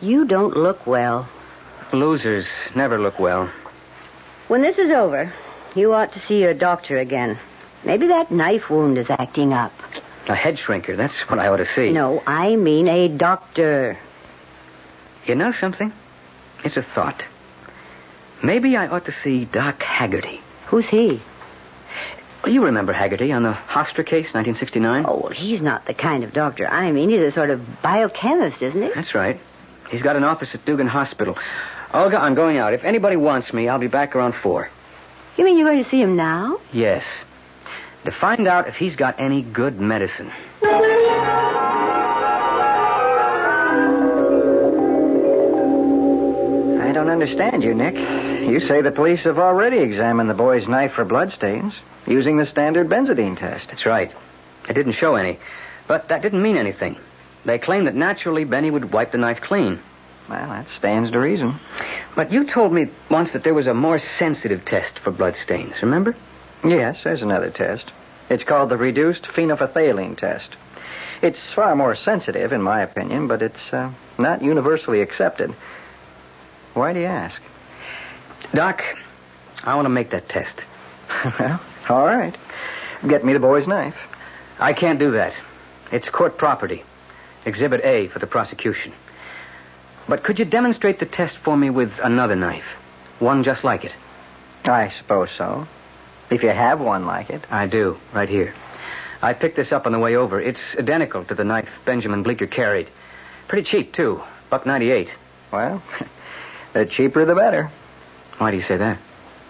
[0.00, 1.28] You don't look well.
[1.92, 3.48] Losers never look well.
[4.48, 5.32] When this is over,
[5.76, 7.38] you ought to see your doctor again.
[7.84, 9.72] Maybe that knife wound is acting up.
[10.26, 11.92] A head shrinker, that's what I ought to see.
[11.92, 13.96] No, I mean a doctor.
[15.24, 15.92] You know something?
[16.64, 17.22] It's a thought.
[18.42, 20.40] Maybe I ought to see Doc Haggerty.
[20.66, 21.22] Who's he?
[22.42, 25.04] Well, you remember Haggerty on the Hofstra case, 1969?
[25.08, 27.10] Oh, well, he's not the kind of doctor I mean.
[27.10, 28.90] He's a sort of biochemist, isn't he?
[28.94, 29.40] That's right.
[29.90, 31.36] He's got an office at Dugan Hospital.
[31.92, 32.74] Olga, I'm going out.
[32.74, 34.70] If anybody wants me, I'll be back around four.
[35.36, 36.58] You mean you're going to see him now?
[36.72, 37.04] Yes.
[38.04, 40.30] To find out if he's got any good medicine.
[46.80, 47.94] I don't understand you, Nick.
[48.48, 52.88] You say the police have already examined the boy's knife for bloodstains using the standard
[52.88, 53.68] benzidine test.
[53.68, 54.10] That's right.
[54.70, 55.38] It didn't show any.
[55.86, 56.96] But that didn't mean anything.
[57.44, 59.78] They claimed that naturally Benny would wipe the knife clean.
[60.30, 61.56] Well, that stands to reason.
[62.14, 66.14] But you told me once that there was a more sensitive test for bloodstains, remember?
[66.64, 67.90] Yes, there's another test.
[68.30, 70.56] It's called the reduced phenolphthalein test.
[71.20, 75.54] It's far more sensitive, in my opinion, but it's uh, not universally accepted.
[76.72, 77.42] Why do you ask?
[78.54, 78.82] Doc,
[79.62, 80.64] I want to make that test.
[81.38, 82.36] well, all right.
[83.06, 83.96] Get me the boy's knife.
[84.58, 85.34] I can't do that.
[85.92, 86.82] It's court property.
[87.44, 88.92] Exhibit A for the prosecution.
[90.08, 92.64] But could you demonstrate the test for me with another knife?
[93.18, 93.92] One just like it.
[94.64, 95.66] I suppose so.
[96.30, 97.42] If you have one like it.
[97.50, 98.54] I do, right here.
[99.20, 100.40] I picked this up on the way over.
[100.40, 102.88] It's identical to the knife Benjamin Bleeker carried.
[103.48, 104.22] Pretty cheap, too.
[104.50, 105.08] Buck 98.
[105.52, 105.82] Well,
[106.72, 107.70] the cheaper the better.
[108.38, 108.98] Why do you say that?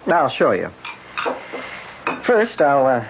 [0.07, 0.69] I'll show you.
[2.23, 3.07] First, I'll uh,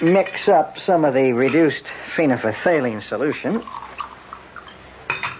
[0.00, 3.62] mix up some of the reduced phenolphthalein solution.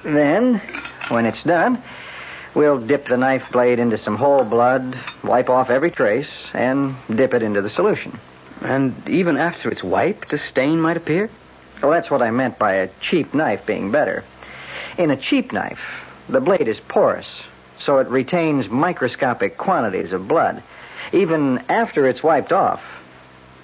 [0.02, 0.60] Then,
[1.08, 1.82] when it's done,
[2.54, 7.34] we'll dip the knife blade into some whole blood, wipe off every trace, and dip
[7.34, 8.18] it into the solution.
[8.62, 11.30] And even after it's wiped, a stain might appear?
[11.82, 14.24] Well, that's what I meant by a cheap knife being better.
[14.96, 15.80] In a cheap knife,
[16.28, 17.42] the blade is porous,
[17.80, 20.62] so it retains microscopic quantities of blood.
[21.12, 22.82] Even after it's wiped off.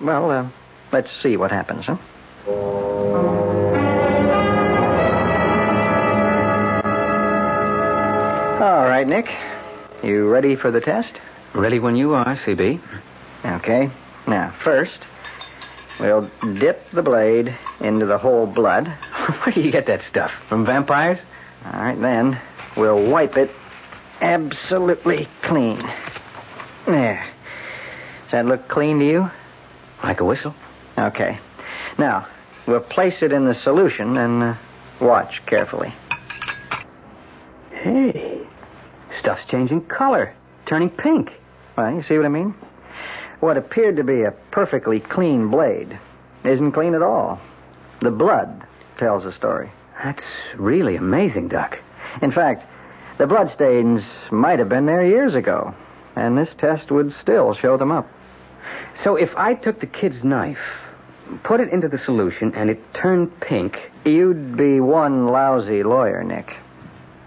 [0.00, 0.48] Well, uh,
[0.92, 1.96] let's see what happens, huh?
[8.64, 9.26] All right, Nick.
[10.02, 11.20] You ready for the test?
[11.54, 12.80] Ready when you are, CB.
[13.44, 13.90] Okay.
[14.26, 15.00] Now, first,
[16.00, 18.86] we'll dip the blade into the whole blood.
[19.44, 20.32] Where do you get that stuff?
[20.48, 21.18] From vampires?
[21.64, 22.40] All right, then
[22.76, 23.50] we'll wipe it
[24.24, 25.78] absolutely clean.
[26.86, 27.24] There.
[28.24, 29.30] Does that look clean to you?
[30.02, 30.54] Like a whistle.
[30.98, 31.38] Okay.
[31.98, 32.26] Now,
[32.66, 34.54] we'll place it in the solution and uh,
[35.00, 35.92] watch carefully.
[37.70, 38.40] Hey,
[39.20, 40.34] stuff's changing color,
[40.66, 41.30] turning pink.
[41.76, 42.54] Well, you see what I mean?
[43.40, 45.98] What appeared to be a perfectly clean blade
[46.44, 47.40] isn't clean at all.
[48.00, 48.66] The blood
[48.98, 49.70] tells a story.
[50.02, 50.24] That's
[50.56, 51.78] really amazing, Doc.
[52.22, 52.64] In fact,
[53.18, 55.74] the bloodstains might have been there years ago,
[56.16, 58.08] and this test would still show them up.
[59.02, 60.58] So if I took the kid's knife,
[61.42, 66.56] put it into the solution, and it turned pink, you'd be one lousy lawyer, Nick.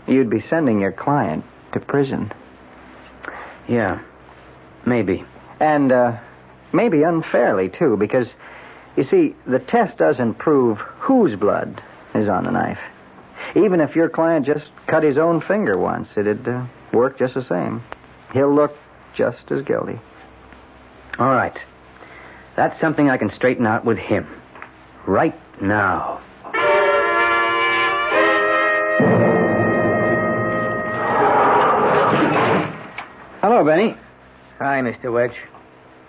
[0.07, 2.31] You'd be sending your client to prison.
[3.67, 4.01] Yeah,
[4.85, 5.25] maybe.
[5.59, 6.17] And uh,
[6.71, 8.27] maybe unfairly, too, because,
[8.95, 11.81] you see, the test doesn't prove whose blood
[12.15, 12.79] is on the knife.
[13.57, 17.43] Even if your client just cut his own finger once, it'd uh, work just the
[17.43, 17.83] same.
[18.31, 18.75] He'll look
[19.15, 19.99] just as guilty.
[21.17, 21.57] All right.
[22.55, 24.27] That's something I can straighten out with him.
[25.07, 26.21] Right now.
[33.41, 33.97] Hello, Benny.
[34.59, 35.11] Hi, Mr.
[35.11, 35.35] Wedge.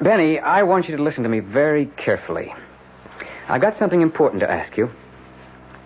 [0.03, 2.55] Benny, I want you to listen to me very carefully.
[3.49, 4.91] I've got something important to ask you.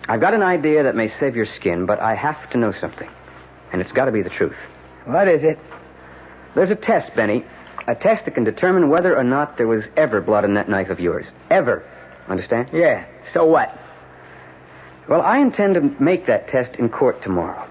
[0.07, 3.09] I've got an idea that may save your skin, but I have to know something.
[3.71, 4.57] And it's got to be the truth.
[5.05, 5.57] What is it?
[6.55, 7.45] There's a test, Benny.
[7.87, 10.89] A test that can determine whether or not there was ever blood in that knife
[10.89, 11.25] of yours.
[11.49, 11.83] Ever.
[12.27, 12.69] Understand?
[12.71, 13.05] Yeah.
[13.33, 13.77] So what?
[15.09, 17.67] Well, I intend to make that test in court tomorrow.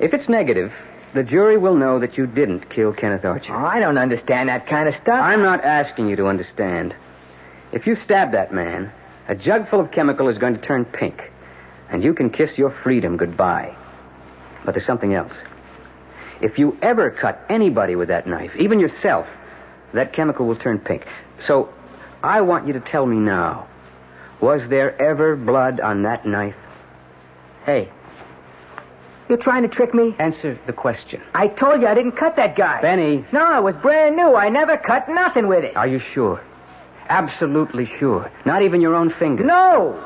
[0.00, 0.72] If it's negative,
[1.14, 3.54] the jury will know that you didn't kill Kenneth Archer.
[3.54, 5.22] Oh, I don't understand that kind of stuff.
[5.22, 6.94] I'm not asking you to understand.
[7.72, 8.92] If you stab that man,
[9.28, 11.22] a jug full of chemical is going to turn pink,
[11.92, 13.76] and you can kiss your freedom goodbye.
[14.64, 15.32] But there's something else.
[16.40, 19.26] If you ever cut anybody with that knife, even yourself,
[19.92, 21.06] that chemical will turn pink.
[21.46, 21.72] So
[22.22, 23.68] I want you to tell me now
[24.40, 26.56] was there ever blood on that knife?
[27.64, 27.88] Hey,
[29.28, 30.16] you're trying to trick me?
[30.18, 31.22] Answer the question.
[31.32, 32.82] I told you I didn't cut that guy.
[32.82, 33.24] Benny.
[33.32, 34.34] No, it was brand new.
[34.34, 35.76] I never cut nothing with it.
[35.76, 36.42] Are you sure?
[37.08, 38.30] Absolutely sure.
[38.44, 39.44] Not even your own finger.
[39.44, 40.04] No.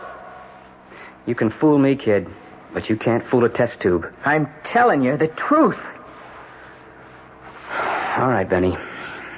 [1.27, 2.29] You can fool me, kid,
[2.73, 4.07] but you can't fool a test tube.
[4.25, 5.79] I'm telling you the truth.
[8.17, 8.77] All right, Benny.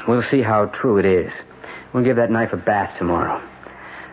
[0.06, 1.32] We'll see how true it is.
[1.92, 3.42] We'll give that knife a bath tomorrow.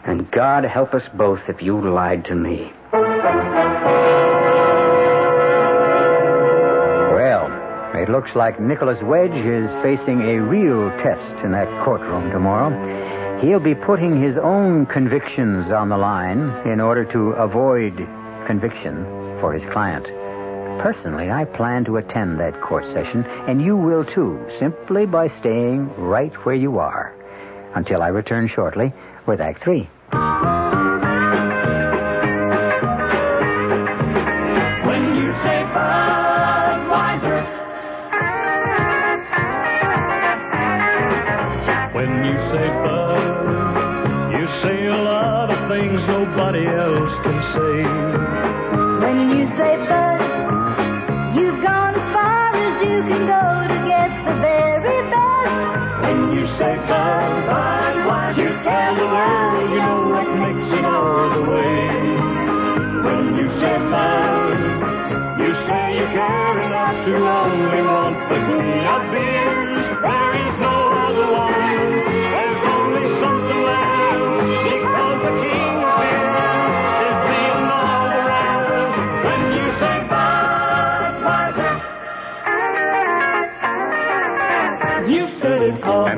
[0.05, 2.71] And God help us both if you lied to me.
[7.11, 7.51] Well,
[7.95, 12.94] it looks like Nicholas Wedge is facing a real test in that courtroom tomorrow
[13.45, 17.95] he'll be putting his own convictions on the line in order to avoid
[18.47, 19.05] conviction
[19.39, 20.05] for his client.
[20.81, 25.93] Personally, I plan to attend that court session, and you will too, simply by staying
[25.95, 27.13] right where you are
[27.75, 28.91] until I return shortly
[29.27, 29.89] with Act 3.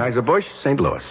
[0.07, 0.79] Anheuser-Busch, St.
[0.79, 1.03] Louis.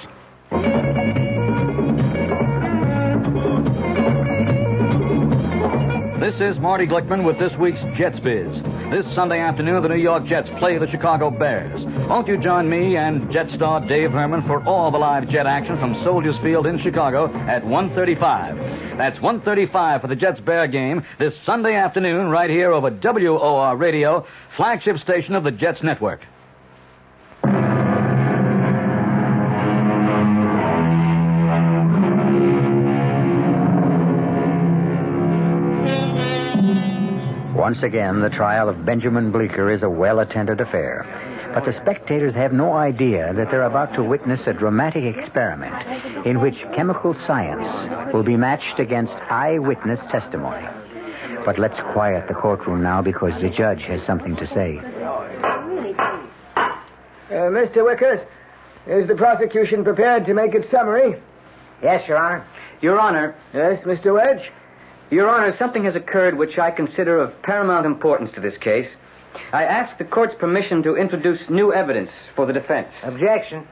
[6.19, 8.63] This is Marty Glickman with this week's Jets Biz.
[8.91, 11.85] This Sunday afternoon, the New York Jets play the Chicago Bears.
[12.09, 15.77] Won't you join me and Jet star Dave Herman for all the live Jet action
[15.79, 18.97] from Soldiers Field in Chicago at 1:35?
[18.97, 24.25] That's 1:35 for the Jets Bear game this Sunday afternoon, right here over WOR Radio,
[24.49, 26.23] flagship station of the Jets network.
[37.67, 41.05] Once again, the trial of Benjamin Bleecker is a well attended affair.
[41.53, 45.75] But the spectators have no idea that they're about to witness a dramatic experiment
[46.25, 50.65] in which chemical science will be matched against eyewitness testimony.
[51.45, 54.79] But let's quiet the courtroom now because the judge has something to say.
[54.79, 54.85] Uh,
[57.51, 57.79] Mr.
[57.79, 58.25] Wickers,
[58.87, 61.21] is the prosecution prepared to make its summary?
[61.83, 62.47] Yes, Your Honor.
[62.81, 63.35] Your Honor.
[63.53, 64.15] Yes, Mr.
[64.15, 64.53] Wedge?
[65.11, 68.89] Your Honor, something has occurred which I consider of paramount importance to this case.
[69.53, 72.91] I ask the court's permission to introduce new evidence for the defense.
[73.05, 73.69] Objection.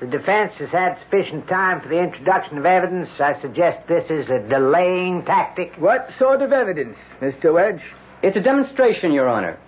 [0.00, 3.08] The defense has had sufficient time for the introduction of evidence.
[3.18, 5.72] I suggest this is a delaying tactic.
[5.78, 7.54] What sort of evidence, Mr.
[7.54, 7.82] Wedge?
[8.22, 9.58] It's a demonstration, Your Honor.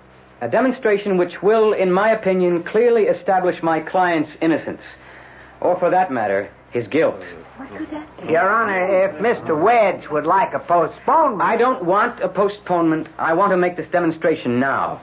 [0.40, 4.82] A demonstration which will, in my opinion, clearly establish my client's innocence.
[5.60, 7.22] Or, for that matter, his guilt.
[8.28, 9.60] Your Honor, if Mr.
[9.60, 11.42] Wedge would like a postponement.
[11.42, 13.08] I don't want a postponement.
[13.18, 15.00] I want to make this demonstration now.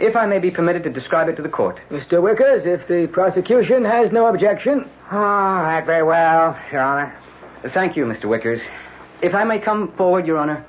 [0.00, 1.80] If I may be permitted to describe it to the court.
[1.90, 2.22] Mr.
[2.22, 4.88] Wickers, if the prosecution has no objection.
[5.10, 7.18] All right, very well, Your Honor.
[7.72, 8.24] Thank you, Mr.
[8.24, 8.60] Wickers.
[9.22, 10.64] If I may come forward, Your Honor.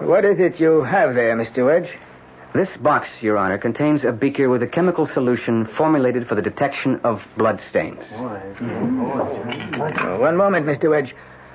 [0.00, 1.66] What is it you have there, Mr.
[1.66, 1.90] Wedge?
[2.54, 7.00] This box, Your Honor, contains a beaker with a chemical solution formulated for the detection
[7.02, 8.04] of blood stains.
[8.12, 8.28] Oh,
[10.20, 10.90] one moment, Mr.
[10.90, 11.14] Wedge.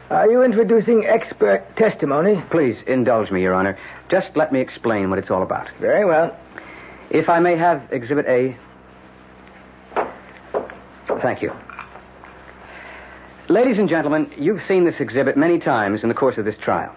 [0.09, 2.43] Are you introducing expert testimony?
[2.49, 3.77] Please indulge me, Your Honor.
[4.09, 5.69] Just let me explain what it's all about.
[5.79, 6.35] Very well.
[7.11, 8.57] If I may have Exhibit A.
[11.21, 11.53] Thank you.
[13.49, 16.95] Ladies and gentlemen, you've seen this exhibit many times in the course of this trial.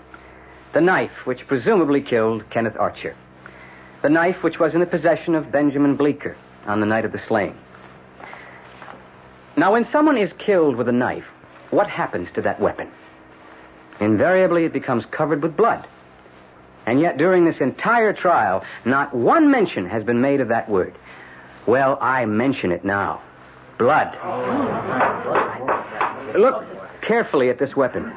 [0.72, 3.14] The knife which presumably killed Kenneth Archer.
[4.03, 6.36] The knife which was in the possession of Benjamin Bleecker
[6.66, 7.57] on the night of the slaying.
[9.57, 11.26] Now, when someone is killed with a knife,
[11.70, 12.90] what happens to that weapon?
[14.01, 15.86] Invariably, it becomes covered with blood.
[16.86, 20.94] And yet, during this entire trial, not one mention has been made of that word.
[21.66, 23.20] Well, I mention it now.
[23.76, 24.16] Blood.
[26.34, 26.64] Look
[27.03, 28.12] carefully at this weapon.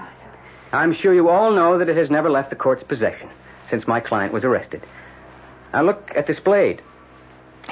[0.72, 3.30] I'm sure you all know that it has never left the court's possession
[3.70, 4.82] since my client was arrested.
[5.74, 6.82] Now look at this blade.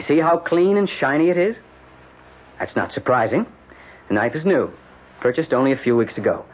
[0.07, 1.55] See how clean and shiny it is?
[2.59, 3.45] That's not surprising.
[4.07, 4.71] The knife is new,
[5.19, 6.45] purchased only a few weeks ago.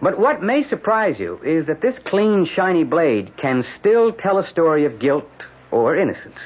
[0.00, 4.46] But what may surprise you is that this clean, shiny blade can still tell a
[4.46, 5.28] story of guilt
[5.70, 6.38] or innocence.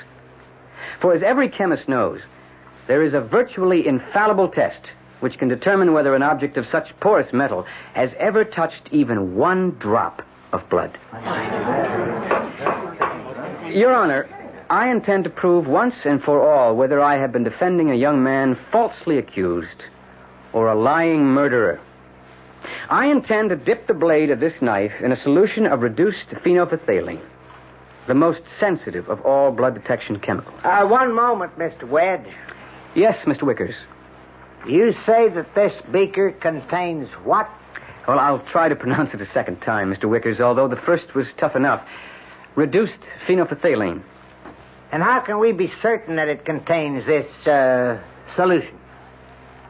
[1.01, 2.21] For as every chemist knows,
[2.87, 4.91] there is a virtually infallible test
[5.21, 9.71] which can determine whether an object of such porous metal has ever touched even one
[9.79, 10.99] drop of blood.
[13.73, 14.29] Your Honor,
[14.69, 18.23] I intend to prove once and for all whether I have been defending a young
[18.23, 19.87] man falsely accused
[20.53, 21.81] or a lying murderer.
[22.91, 27.21] I intend to dip the blade of this knife in a solution of reduced phenolphthalein,
[28.07, 30.61] the most sensitive of all blood detection chemicals.
[30.63, 31.89] Uh, one moment, Mr.
[31.89, 32.27] Wedge.
[32.95, 33.43] Yes, Mr.
[33.43, 33.75] Wickers.
[34.67, 37.49] You say that this beaker contains what?
[38.07, 40.05] Well, I'll try to pronounce it a second time, Mr.
[40.05, 41.83] Wickers, although the first was tough enough.
[42.55, 44.03] Reduced phenolphthalein.
[44.91, 47.99] And how can we be certain that it contains this uh,
[48.37, 48.79] solution?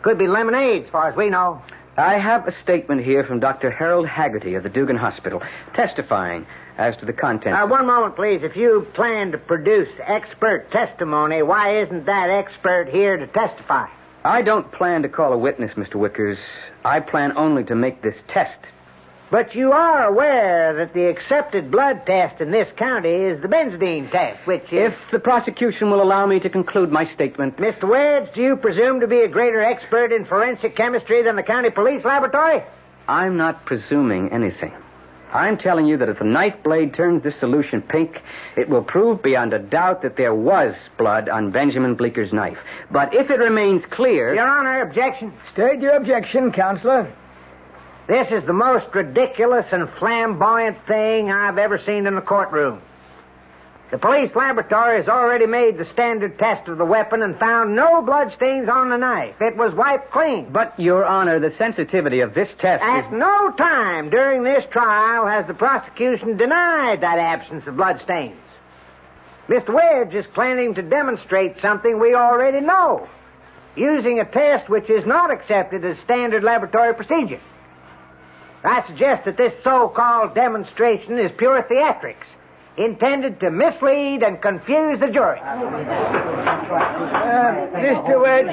[0.03, 1.63] Could be lemonade, as far as we know.
[1.97, 3.71] I have a statement here from Dr.
[3.71, 5.43] Harold Haggerty of the Dugan Hospital
[5.75, 6.47] testifying
[6.79, 7.57] as to the contents.
[7.57, 8.43] Uh, one moment, please.
[8.43, 13.89] If you plan to produce expert testimony, why isn't that expert here to testify?
[14.25, 15.95] I don't plan to call a witness, Mr.
[15.95, 16.39] Wickers.
[16.85, 18.59] I plan only to make this test.
[19.33, 24.11] But you are aware that the accepted blood test in this county is the benzidine
[24.11, 24.93] test, which is...
[24.93, 27.57] If the prosecution will allow me to conclude my statement.
[27.57, 27.89] Mr.
[27.89, 31.71] Wedge, do you presume to be a greater expert in forensic chemistry than the county
[31.71, 32.63] police laboratory?
[33.09, 34.75] I'm not presuming anything.
[35.33, 38.21] I'm telling you that if the knife blade turns this solution pink,
[38.59, 42.59] it will prove beyond a doubt that there was blood on Benjamin Bleeker's knife.
[42.91, 44.35] But if it remains clear.
[44.35, 45.33] Your Honor, objection.
[45.51, 47.11] State your objection, Counselor.
[48.07, 52.83] This is the most ridiculous and flamboyant thing I've ever seen in the courtroom.
[53.93, 58.01] The police laboratory has already made the standard test of the weapon and found no
[58.01, 59.35] bloodstains on the knife.
[59.41, 60.49] It was wiped clean.
[60.51, 63.13] But, Your Honor, the sensitivity of this test At is.
[63.13, 68.41] no time during this trial has the prosecution denied that absence of bloodstains.
[69.47, 69.75] Mr.
[69.75, 73.07] Wedge is planning to demonstrate something we already know,
[73.77, 77.41] using a test which is not accepted as standard laboratory procedure.
[78.65, 82.27] I suggest that this so-called demonstration is pure theatrics,
[82.77, 85.41] intended to mislead and confuse the jury.
[85.41, 85.53] Uh,
[87.75, 88.23] Mr.
[88.23, 88.47] Wedge,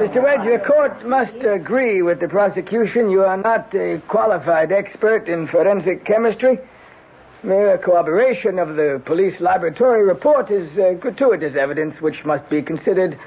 [0.00, 0.22] Mr.
[0.22, 3.08] Wedge, the court must agree with the prosecution.
[3.08, 6.58] You are not a qualified expert in forensic chemistry.
[7.42, 13.18] Mere corroboration of the police laboratory report is uh, gratuitous evidence which must be considered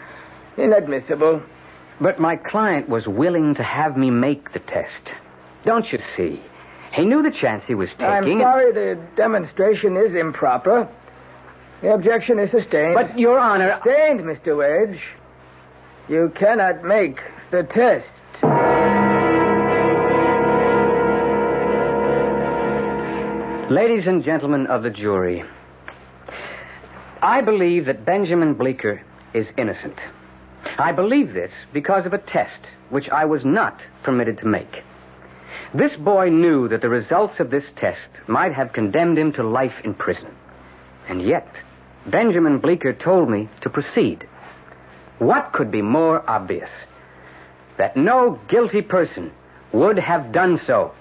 [0.55, 1.41] inadmissible.
[1.99, 5.09] But my client was willing to have me make the test.
[5.65, 6.41] Don't you see?
[6.91, 8.05] He knew the chance he was taking.
[8.05, 10.87] I'm sorry the demonstration is improper.
[11.81, 12.95] The objection is sustained.
[12.95, 13.79] But, Your Honor.
[13.83, 14.57] Sustained, Mr.
[14.57, 15.01] Wedge.
[16.07, 17.19] You cannot make
[17.51, 18.07] the test.
[23.71, 25.43] Ladies and gentlemen of the jury,
[27.21, 29.01] I believe that Benjamin Bleecker
[29.33, 29.99] is innocent.
[30.77, 34.83] I believe this because of a test which I was not permitted to make.
[35.75, 39.73] This boy knew that the results of this test might have condemned him to life
[39.83, 40.35] in prison.
[41.07, 41.47] And yet,
[42.05, 44.27] Benjamin Bleeker told me to proceed.
[45.17, 46.69] What could be more obvious?
[47.77, 49.31] That no guilty person
[49.71, 50.93] would have done so.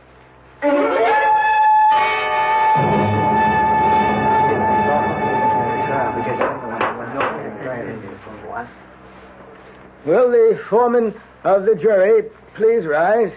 [10.06, 11.14] Will the foreman
[11.44, 12.22] of the jury
[12.54, 13.32] please rise?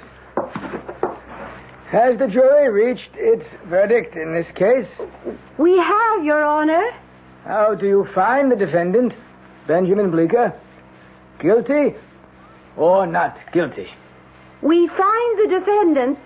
[1.90, 4.88] Has the jury reached its verdict in this case?
[5.58, 6.92] We have, Your Honor.
[7.46, 9.16] How do you find the defendant,
[9.68, 10.54] Benjamin Bleeker?
[11.40, 11.94] Guilty
[12.76, 13.88] or not guilty?
[14.62, 16.20] We find the defendant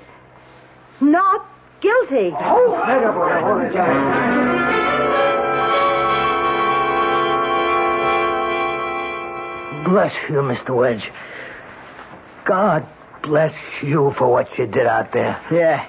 [1.02, 1.46] not
[1.82, 2.34] guilty.
[2.40, 2.76] Oh,
[9.86, 10.76] Bless you, Mr.
[10.76, 11.12] Wedge.
[12.46, 12.88] God
[13.22, 15.40] bless you for what you did out there.
[15.52, 15.88] Yeah.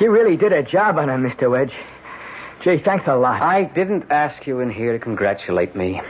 [0.00, 1.50] You really did a job on him, Mr.
[1.50, 1.72] Wedge.
[2.62, 3.42] Gee, thanks a lot.
[3.42, 6.00] I didn't ask you in here to congratulate me.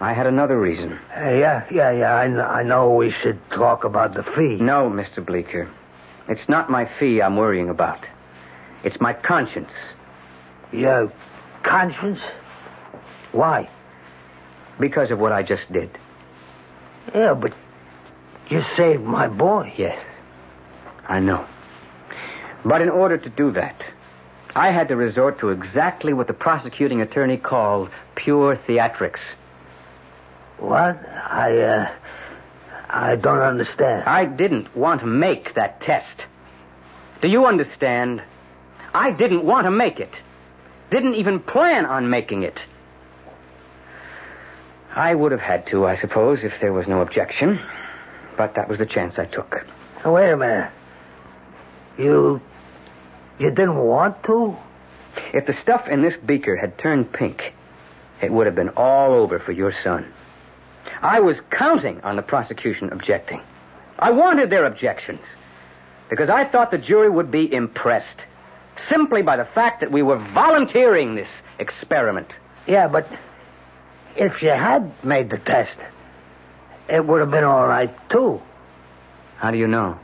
[0.00, 0.98] I had another reason.
[1.14, 2.16] Uh, yeah, yeah, yeah.
[2.16, 4.56] I, kn- I know we should talk about the fee.
[4.56, 5.24] No, Mr.
[5.24, 5.68] Bleeker.
[6.28, 8.06] It's not my fee I'm worrying about.
[8.84, 9.72] It's my conscience.
[10.72, 11.12] Your
[11.62, 12.20] conscience?
[13.32, 13.68] Why?
[14.78, 15.90] Because of what I just did.
[17.14, 17.52] Yeah, but
[18.50, 19.72] you saved my boy.
[19.76, 19.98] Yes.
[21.08, 21.46] I know.
[22.64, 23.82] But in order to do that,
[24.54, 29.20] I had to resort to exactly what the prosecuting attorney called pure theatrics.
[30.58, 30.98] What?
[31.08, 31.90] I, uh,
[32.88, 34.04] I don't understand.
[34.04, 36.26] I didn't want to make that test.
[37.22, 38.22] Do you understand?
[38.92, 40.12] I didn't want to make it.
[40.90, 42.58] Didn't even plan on making it.
[44.94, 47.60] I would have had to, I suppose, if there was no objection.
[48.36, 49.64] But that was the chance I took.
[50.04, 50.70] Now, wait a minute.
[51.98, 52.40] You,
[53.38, 54.56] you didn't want to?
[55.34, 57.52] If the stuff in this beaker had turned pink,
[58.22, 60.10] it would have been all over for your son.
[61.02, 63.40] I was counting on the prosecution objecting.
[63.98, 65.20] I wanted their objections
[66.08, 68.24] because I thought the jury would be impressed
[68.88, 71.28] simply by the fact that we were volunteering this
[71.58, 72.28] experiment.
[72.66, 73.06] Yeah, but
[74.16, 75.76] if you had made the test,
[76.90, 78.40] it would have been all right, too.
[79.36, 79.98] How do you know?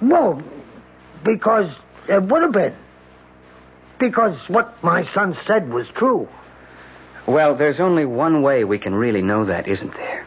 [0.00, 0.42] Well,
[1.24, 1.70] because
[2.08, 2.74] it would have been.
[3.98, 6.28] Because what my son said was true.
[7.26, 10.26] Well, there's only one way we can really know that, isn't there?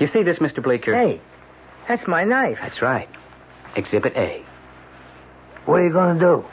[0.00, 0.62] You see this, Mr.
[0.62, 0.94] Bleeker?
[0.94, 1.20] Hey,
[1.86, 2.58] that's my knife.
[2.60, 3.08] That's right.
[3.76, 4.44] Exhibit A.
[5.66, 6.44] What are you going to do?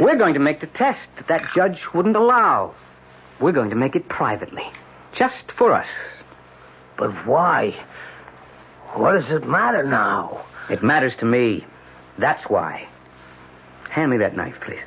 [0.00, 2.74] We're going to make the test that that judge wouldn't allow.
[3.38, 4.64] We're going to make it privately.
[5.14, 5.86] Just for us.
[6.96, 7.74] But why?
[8.94, 10.44] What does it matter now?
[10.70, 11.64] It matters to me.
[12.18, 12.86] That's why.
[13.90, 14.80] Hand me that knife, please.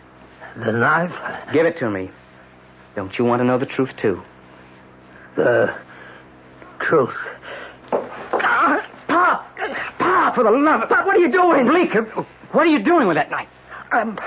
[0.55, 1.13] The knife?
[1.53, 2.09] Give it to me.
[2.95, 4.23] Don't you want to know the truth, too?
[5.35, 5.75] The
[6.79, 7.15] truth.
[7.91, 8.83] Pop!
[9.07, 10.89] Pop, for the love of...
[10.89, 11.65] Pop, what are you doing?
[11.65, 12.03] Bleeker,
[12.51, 13.49] what are you doing with that knife?
[13.91, 14.19] I'm,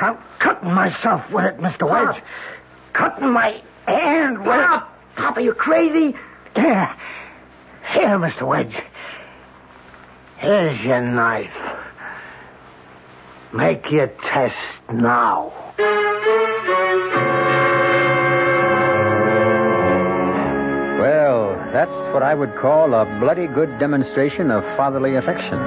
[0.00, 1.88] I'm cutting myself with it, Mr.
[1.88, 2.22] Wedge.
[2.92, 4.82] Cutting my hand with Pop!
[4.82, 5.16] it.
[5.16, 6.14] Pop, are you crazy?
[6.60, 6.94] Here.
[7.94, 8.46] Here, Mr.
[8.46, 8.76] Wedge.
[10.36, 11.50] Here's your knife.
[13.54, 14.56] Make your test
[14.92, 15.52] now.
[20.98, 25.58] Well, that's what I would call a bloody good demonstration of fatherly affection.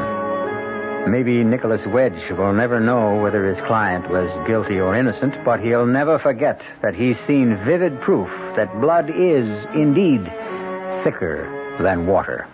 [1.11, 5.87] Maybe Nicholas Wedge will never know whether his client was guilty or innocent, but he'll
[5.87, 10.31] never forget that he's seen vivid proof that blood is, indeed,
[11.03, 12.47] thicker than water.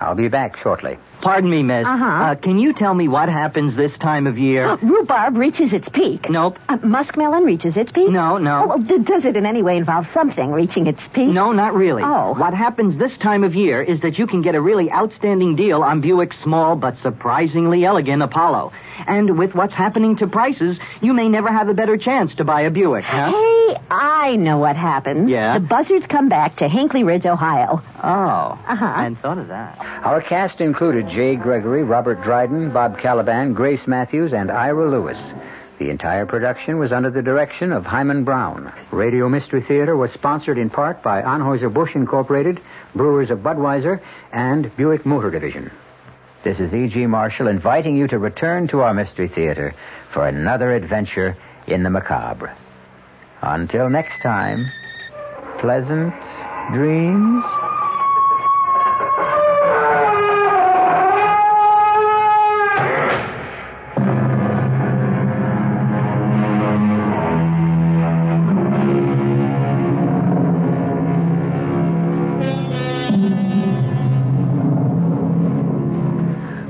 [0.00, 0.98] I'll be back shortly.
[1.20, 1.86] Pardon me, miss.
[1.86, 2.04] Uh-huh.
[2.04, 4.76] Uh, can you tell me what happens this time of year?
[4.82, 6.30] Rhubarb reaches its peak.
[6.30, 6.58] Nope.
[6.68, 8.08] Uh, muskmelon reaches its peak?
[8.10, 8.62] No, no.
[8.64, 11.28] Oh, well, d- does it in any way involve something reaching its peak?
[11.28, 12.02] No, not really.
[12.04, 12.34] Oh.
[12.34, 15.82] What happens this time of year is that you can get a really outstanding deal
[15.82, 18.72] on Buick's small but surprisingly elegant Apollo.
[19.06, 22.62] And with what's happening to prices, you may never have a better chance to buy
[22.62, 23.30] a Buick, huh?
[23.32, 25.30] Hey, I know what happened.
[25.30, 25.58] Yeah?
[25.58, 27.82] The buzzards come back to Hinckley Ridge, Ohio.
[28.02, 28.58] Oh.
[28.66, 28.84] Uh-huh.
[28.84, 29.78] I hadn't thought of that.
[30.04, 35.18] Our cast included Jay Gregory, Robert Dryden, Bob Kaliban, Grace Matthews, and Ira Lewis.
[35.78, 38.72] The entire production was under the direction of Himan Brown.
[38.90, 42.60] Radio Mystery Theater was sponsored in part by Anheuser-Busch Incorporated,
[42.94, 44.00] Brewers of Budweiser,
[44.32, 45.70] and Buick Motor Division.
[46.44, 47.06] This is E.G.
[47.06, 49.74] Marshall inviting you to return to our Mystery Theater
[50.12, 51.36] for another adventure
[51.66, 52.56] in the macabre.
[53.42, 54.70] Until next time,
[55.60, 56.14] pleasant
[56.72, 57.44] dreams.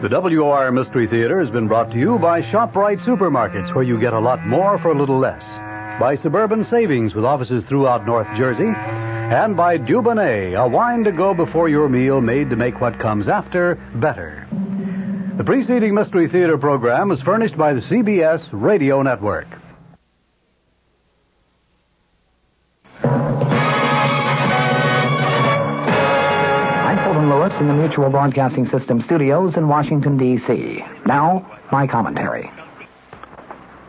[0.08, 4.14] The WR Mystery Theater has been brought to you by ShopRite Supermarkets, where you get
[4.14, 5.42] a lot more for a little less.
[6.00, 8.72] By Suburban Savings, with offices throughout North Jersey.
[8.74, 13.28] And by Dubonnet, a wine to go before your meal made to make what comes
[13.28, 14.48] after better.
[15.36, 19.46] The preceding Mystery Theater program is furnished by the CBS Radio Network.
[27.48, 30.84] Lewis in the Mutual Broadcasting System studios in Washington, D.C.
[31.06, 32.50] Now, my commentary.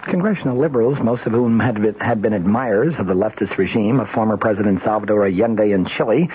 [0.05, 4.07] Congressional liberals, most of whom had been, had been admirers of the leftist regime of
[4.09, 6.29] former President Salvador Allende in Chile,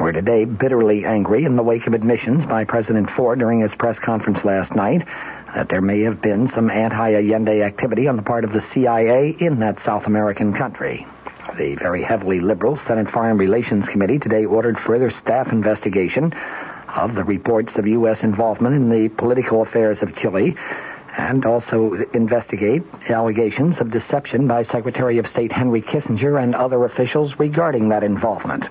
[0.00, 3.98] were today bitterly angry in the wake of admissions by President Ford during his press
[4.04, 5.06] conference last night
[5.54, 9.60] that there may have been some anti-Allende activity on the part of the CIA in
[9.60, 11.06] that South American country.
[11.56, 16.32] The very heavily liberal Senate Foreign Relations Committee today ordered further staff investigation
[16.96, 18.22] of the reports of U.S.
[18.22, 20.54] involvement in the political affairs of Chile
[21.16, 27.34] and also investigate allegations of deception by Secretary of State Henry Kissinger and other officials
[27.38, 28.64] regarding that involvement.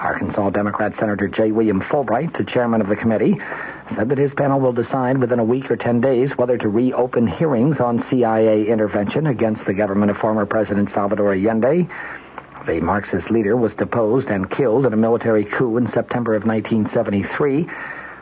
[0.00, 1.52] Arkansas Democrat Senator J.
[1.52, 3.38] William Fulbright, the chairman of the committee,
[3.94, 7.26] said that his panel will decide within a week or 10 days whether to reopen
[7.26, 11.86] hearings on CIA intervention against the government of former President Salvador Allende.
[12.66, 17.66] The Marxist leader was deposed and killed in a military coup in September of 1973.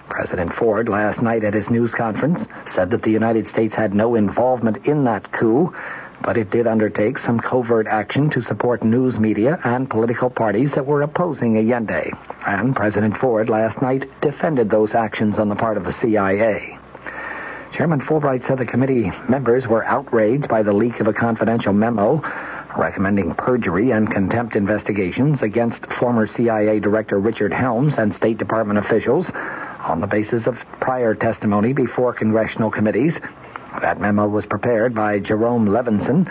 [0.08, 2.40] President Ford, last night at his news conference,
[2.74, 5.74] said that the United States had no involvement in that coup,
[6.22, 10.86] but it did undertake some covert action to support news media and political parties that
[10.86, 12.10] were opposing Allende.
[12.46, 16.78] And President Ford last night defended those actions on the part of the CIA.
[17.72, 22.22] Chairman Fulbright said the committee members were outraged by the leak of a confidential memo
[22.76, 29.30] recommending perjury and contempt investigations against former CIA Director Richard Helms and State Department officials
[29.34, 33.14] on the basis of prior testimony before congressional committees
[33.80, 36.24] that memo was prepared by Jerome Levinson,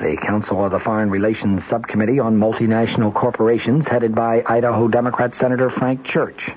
[0.00, 5.70] the Counsel of the Foreign Relations Subcommittee on Multinational Corporations, headed by Idaho Democrat Senator
[5.70, 6.50] Frank Church.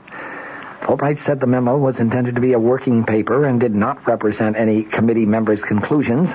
[0.82, 4.55] Fulbright said the memo was intended to be a working paper and did not represent
[4.57, 6.29] any committee members' conclusions.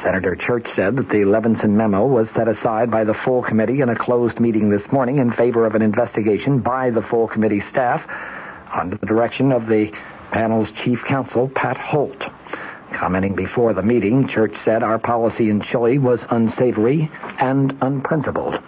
[0.00, 3.88] Senator Church said that the Levinson memo was set aside by the full committee in
[3.88, 8.02] a closed meeting this morning in favor of an investigation by the full committee staff
[8.72, 9.92] under the direction of the
[10.32, 12.24] panel's chief counsel, Pat Holt.
[12.94, 18.58] Commenting before the meeting, Church said our policy in Chile was unsavory and unprincipled.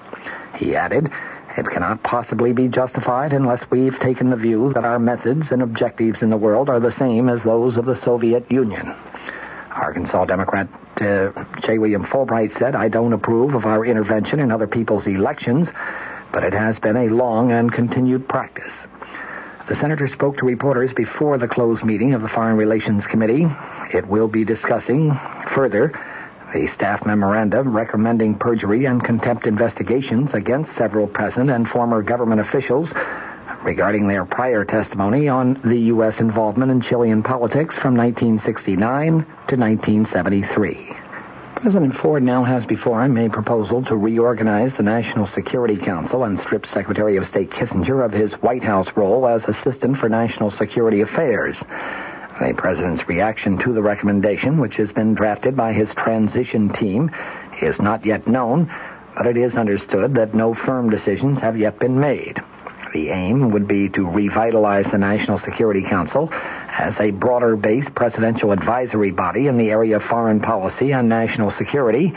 [0.56, 1.10] He added,
[1.56, 6.22] it cannot possibly be justified unless we've taken the view that our methods and objectives
[6.22, 8.94] in the world are the same as those of the Soviet Union.
[9.70, 10.68] Arkansas Democrat
[11.01, 11.78] uh, J.
[11.78, 15.68] William Fulbright said, I don't approve of our intervention in other people's elections,
[16.32, 18.72] but it has been a long and continued practice.
[19.68, 23.47] The senator spoke to reporters before the closed meeting of the Foreign Relations Committee.
[23.95, 25.11] It will be discussing
[25.55, 25.99] further
[26.53, 32.92] the staff memorandum recommending perjury and contempt investigations against several present and former government officials
[33.64, 36.20] regarding their prior testimony on the U.S.
[36.20, 40.92] involvement in Chilean politics from 1969 to 1973.
[41.56, 46.38] President Ford now has before him a proposal to reorganize the National Security Council and
[46.38, 51.00] strip Secretary of State Kissinger of his White House role as Assistant for National Security
[51.00, 51.56] Affairs.
[52.38, 57.10] The President's reaction to the recommendation, which has been drafted by his transition team,
[57.62, 58.70] is not yet known,
[59.16, 62.42] but it is understood that no firm decisions have yet been made.
[62.95, 68.53] The aim would be to revitalize the National Security Council as a broader based presidential
[68.53, 72.14] advisory body in the area of foreign policy and national security.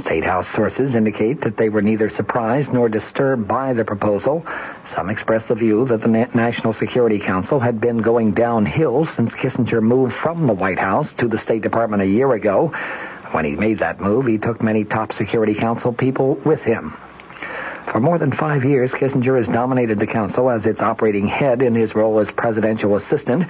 [0.00, 4.44] State House sources indicate that they were neither surprised nor disturbed by the proposal.
[4.92, 9.80] Some expressed the view that the National Security Council had been going downhill since Kissinger
[9.80, 12.72] moved from the White House to the State Department a year ago.
[13.30, 16.96] When he made that move, he took many top Security Council people with him.
[17.92, 21.74] For more than five years, Kissinger has dominated the council as its operating head in
[21.74, 23.44] his role as presidential assistant.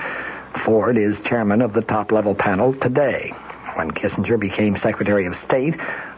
[0.65, 3.33] Ford is chairman of the top-level panel today.
[3.77, 5.77] When Kissinger became Secretary of State,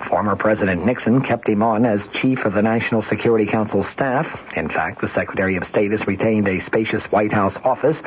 [0.09, 4.27] former President Nixon kept him on as chief of the National Security Council staff.
[4.57, 8.01] In fact, the Secretary of State has retained a spacious White House office,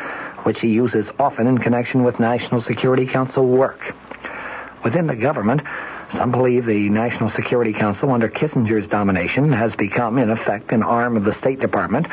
[0.45, 3.79] which he uses often in connection with National Security Council work.
[4.83, 5.61] Within the government,
[6.15, 11.17] some believe the National Security Council, under Kissinger's domination, has become, in effect, an arm
[11.17, 12.07] of the State Department.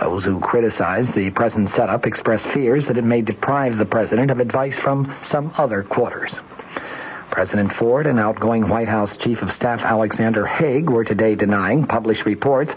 [0.00, 4.40] Those who criticize the present setup express fears that it may deprive the president of
[4.40, 6.34] advice from some other quarters.
[7.30, 12.24] President Ford and outgoing White House Chief of Staff Alexander Haig were today denying published
[12.24, 12.72] reports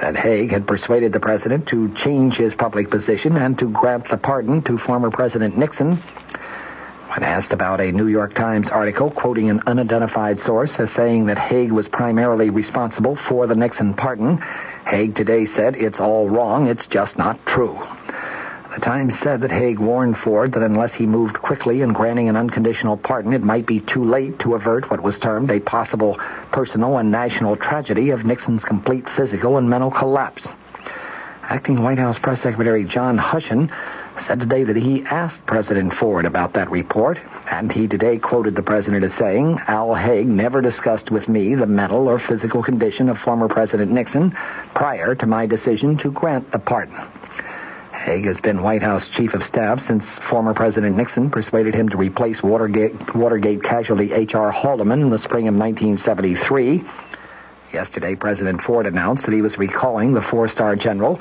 [0.00, 4.18] that Haig had persuaded the president to change his public position and to grant the
[4.18, 5.98] pardon to former President Nixon
[7.16, 11.38] when asked about a New York Times article quoting an unidentified source as saying that
[11.38, 14.36] Haig was primarily responsible for the Nixon pardon,
[14.84, 17.72] Haig today said it's all wrong, it's just not true.
[18.74, 22.36] The Times said that Haig warned Ford that unless he moved quickly in granting an
[22.36, 26.18] unconditional pardon, it might be too late to avert what was termed a possible
[26.52, 30.46] personal and national tragedy of Nixon's complete physical and mental collapse.
[31.48, 33.70] Acting White House Press Secretary John Hushen
[34.26, 37.18] said today that he asked President Ford about that report,
[37.50, 41.66] and he today quoted the president as saying, Al Haig never discussed with me the
[41.66, 44.30] mental or physical condition of former President Nixon
[44.74, 46.96] prior to my decision to grant the pardon.
[47.92, 51.96] Haig has been White House Chief of Staff since former President Nixon persuaded him to
[51.96, 54.52] replace Watergate, Watergate casualty H.R.
[54.52, 56.84] Haldeman in the spring of 1973.
[57.72, 61.20] Yesterday, President Ford announced that he was recalling the four-star general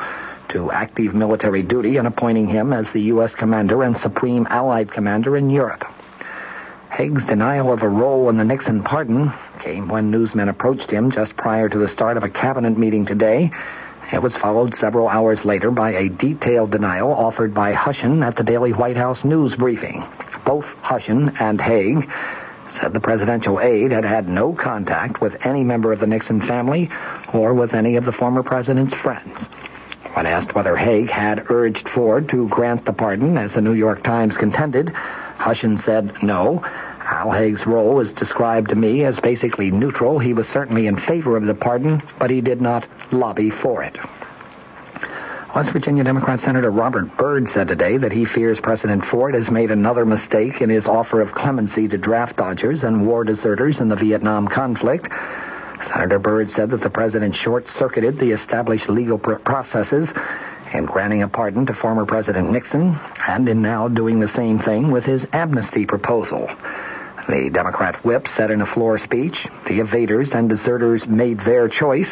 [0.56, 3.36] to active military duty and appointing him as the U.S.
[3.36, 5.84] commander and supreme Allied commander in Europe.
[6.92, 11.36] Haig's denial of a role in the Nixon pardon came when newsmen approached him just
[11.36, 13.52] prior to the start of a cabinet meeting today.
[14.14, 18.44] It was followed several hours later by a detailed denial offered by Hushen at the
[18.44, 20.06] daily White House news briefing.
[20.46, 22.10] Both Hushen and Haig
[22.80, 26.90] said the presidential aide had had no contact with any member of the Nixon family
[27.34, 29.50] or with any of the former president's friends.
[30.16, 34.02] When asked whether Haig had urged Ford to grant the pardon, as the New York
[34.02, 36.64] Times contended, Hushen said no.
[36.64, 40.18] Al Haig's role was described to me as basically neutral.
[40.18, 43.98] He was certainly in favor of the pardon, but he did not lobby for it.
[45.54, 49.70] West Virginia Democrat Senator Robert Byrd said today that he fears President Ford has made
[49.70, 53.96] another mistake in his offer of clemency to draft dodgers and war deserters in the
[53.98, 55.08] Vietnam conflict.
[55.84, 60.10] Senator Byrd said that the president short-circuited the established legal pr- processes
[60.74, 62.98] in granting a pardon to former President Nixon
[63.28, 66.48] and in now doing the same thing with his amnesty proposal.
[67.28, 72.12] The Democrat whip said in a floor speech, the evaders and deserters made their choice.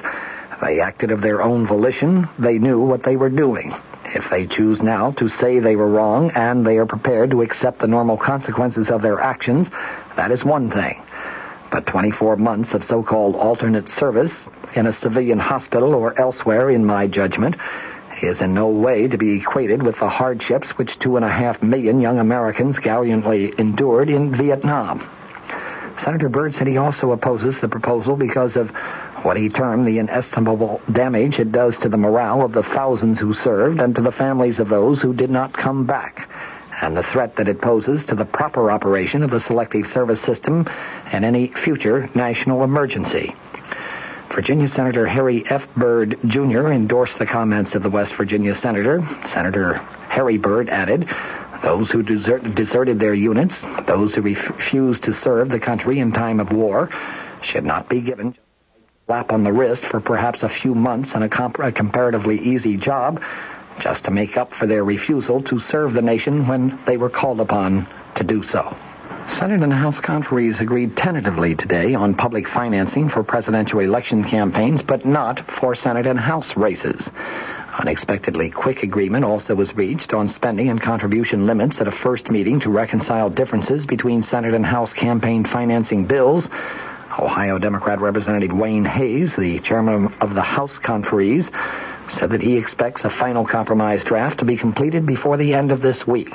[0.61, 2.28] They acted of their own volition.
[2.39, 3.74] They knew what they were doing.
[4.05, 7.80] If they choose now to say they were wrong and they are prepared to accept
[7.80, 9.70] the normal consequences of their actions,
[10.16, 11.01] that is one thing.
[11.74, 14.32] But 24 months of so-called alternate service
[14.76, 17.55] in a civilian hospital or elsewhere, in my judgment,
[18.21, 21.63] is in no way to be equated with the hardships which two and a half
[21.63, 24.99] million young Americans gallantly endured in Vietnam.
[26.05, 28.69] Senator Byrd said he also opposes the proposal because of
[29.24, 33.34] what he termed the inestimable damage it does to the morale of the thousands who
[33.34, 36.30] served and to the families of those who did not come back,
[36.84, 40.66] and the threat that it poses to the proper operation of the selective service system
[40.68, 43.34] and any future national emergency.
[44.36, 45.62] Virginia Senator Harry F.
[45.78, 46.74] Byrd Jr.
[46.74, 49.00] endorsed the comments of the West Virginia senator.
[49.32, 49.76] Senator
[50.10, 51.06] Harry Byrd added,
[51.64, 56.42] those who desert, deserted their units, those who refused to serve the country in time
[56.42, 56.90] of war,
[57.44, 61.24] should not be given a slap on the wrist for perhaps a few months and
[61.24, 63.22] a, comp- a comparatively easy job
[63.80, 67.39] just to make up for their refusal to serve the nation when they were called
[67.39, 68.76] upon to do so.
[69.39, 75.05] Senate and House conferees agreed tentatively today on public financing for presidential election campaigns, but
[75.05, 77.09] not for Senate and House races.
[77.80, 82.59] Unexpectedly quick agreement also was reached on spending and contribution limits at a first meeting
[82.59, 86.49] to reconcile differences between Senate and House campaign financing bills.
[87.17, 91.49] Ohio Democrat Representative Wayne Hays, the chairman of the House conferees,
[92.18, 95.82] said that he expects a final compromise draft to be completed before the end of
[95.82, 96.30] this week.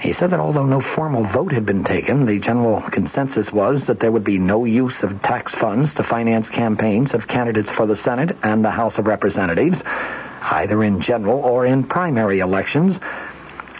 [0.00, 3.98] He said that although no formal vote had been taken, the general consensus was that
[3.98, 7.96] there would be no use of tax funds to finance campaigns of candidates for the
[7.96, 12.96] Senate and the House of Representatives, either in general or in primary elections.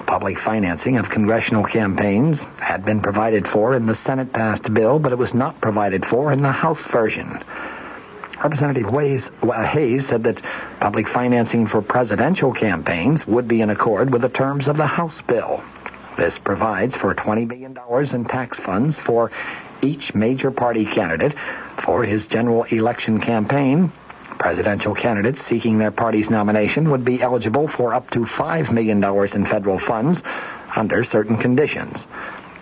[0.07, 5.13] Public financing of congressional campaigns had been provided for in the Senate passed bill, but
[5.13, 7.39] it was not provided for in the House version.
[8.43, 10.41] Representative Hays said that
[10.81, 15.21] public financing for presidential campaigns would be in accord with the terms of the House
[15.27, 15.63] bill.
[16.17, 17.77] This provides for $20 million
[18.13, 19.31] in tax funds for
[19.83, 21.35] each major party candidate
[21.85, 23.93] for his general election campaign.
[24.39, 29.03] Presidential candidates seeking their party's nomination would be eligible for up to $5 million
[29.35, 30.21] in federal funds
[30.77, 32.05] under certain conditions.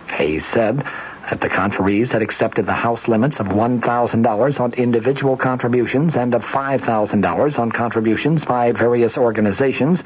[0.09, 0.83] Hays said
[1.31, 6.43] that the conferees had accepted the House limits of $1,000 on individual contributions and of
[6.43, 10.03] $5,000 on contributions by various organizations.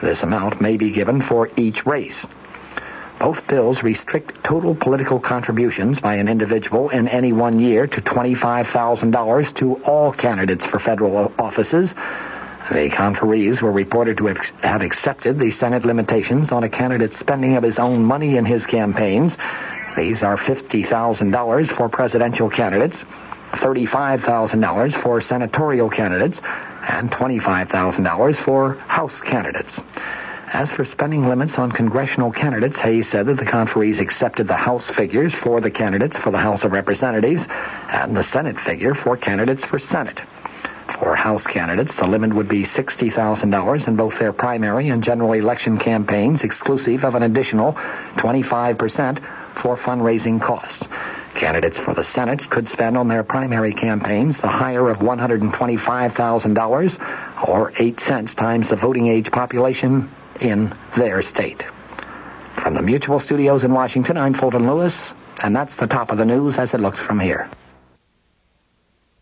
[0.00, 2.26] This amount may be given for each race.
[3.20, 9.54] Both bills restrict total political contributions by an individual in any one year to $25,000
[9.56, 11.92] to all candidates for federal offices.
[12.70, 14.26] The conferees were reported to
[14.62, 18.64] have accepted the Senate limitations on a candidate's spending of his own money in his
[18.66, 19.36] campaigns.
[19.98, 23.02] These are $50,000 for presidential candidates,
[23.54, 29.80] $35,000 for senatorial candidates, and $25,000 for House candidates.
[30.52, 34.88] As for spending limits on congressional candidates, Hays said that the conferees accepted the House
[34.96, 39.64] figures for the candidates for the House of Representatives and the Senate figure for candidates
[39.64, 40.20] for Senate.
[41.00, 45.76] For House candidates, the limit would be $60,000 in both their primary and general election
[45.76, 47.72] campaigns, exclusive of an additional
[48.16, 50.86] 25% for fundraising costs.
[51.38, 57.72] Candidates for the Senate could spend on their primary campaigns the higher of $125,000 or
[57.78, 61.62] 8 cents times the voting age population in their state.
[62.62, 66.24] From the Mutual Studios in Washington, I'm Fulton Lewis, and that's the top of the
[66.24, 67.48] news as it looks from here.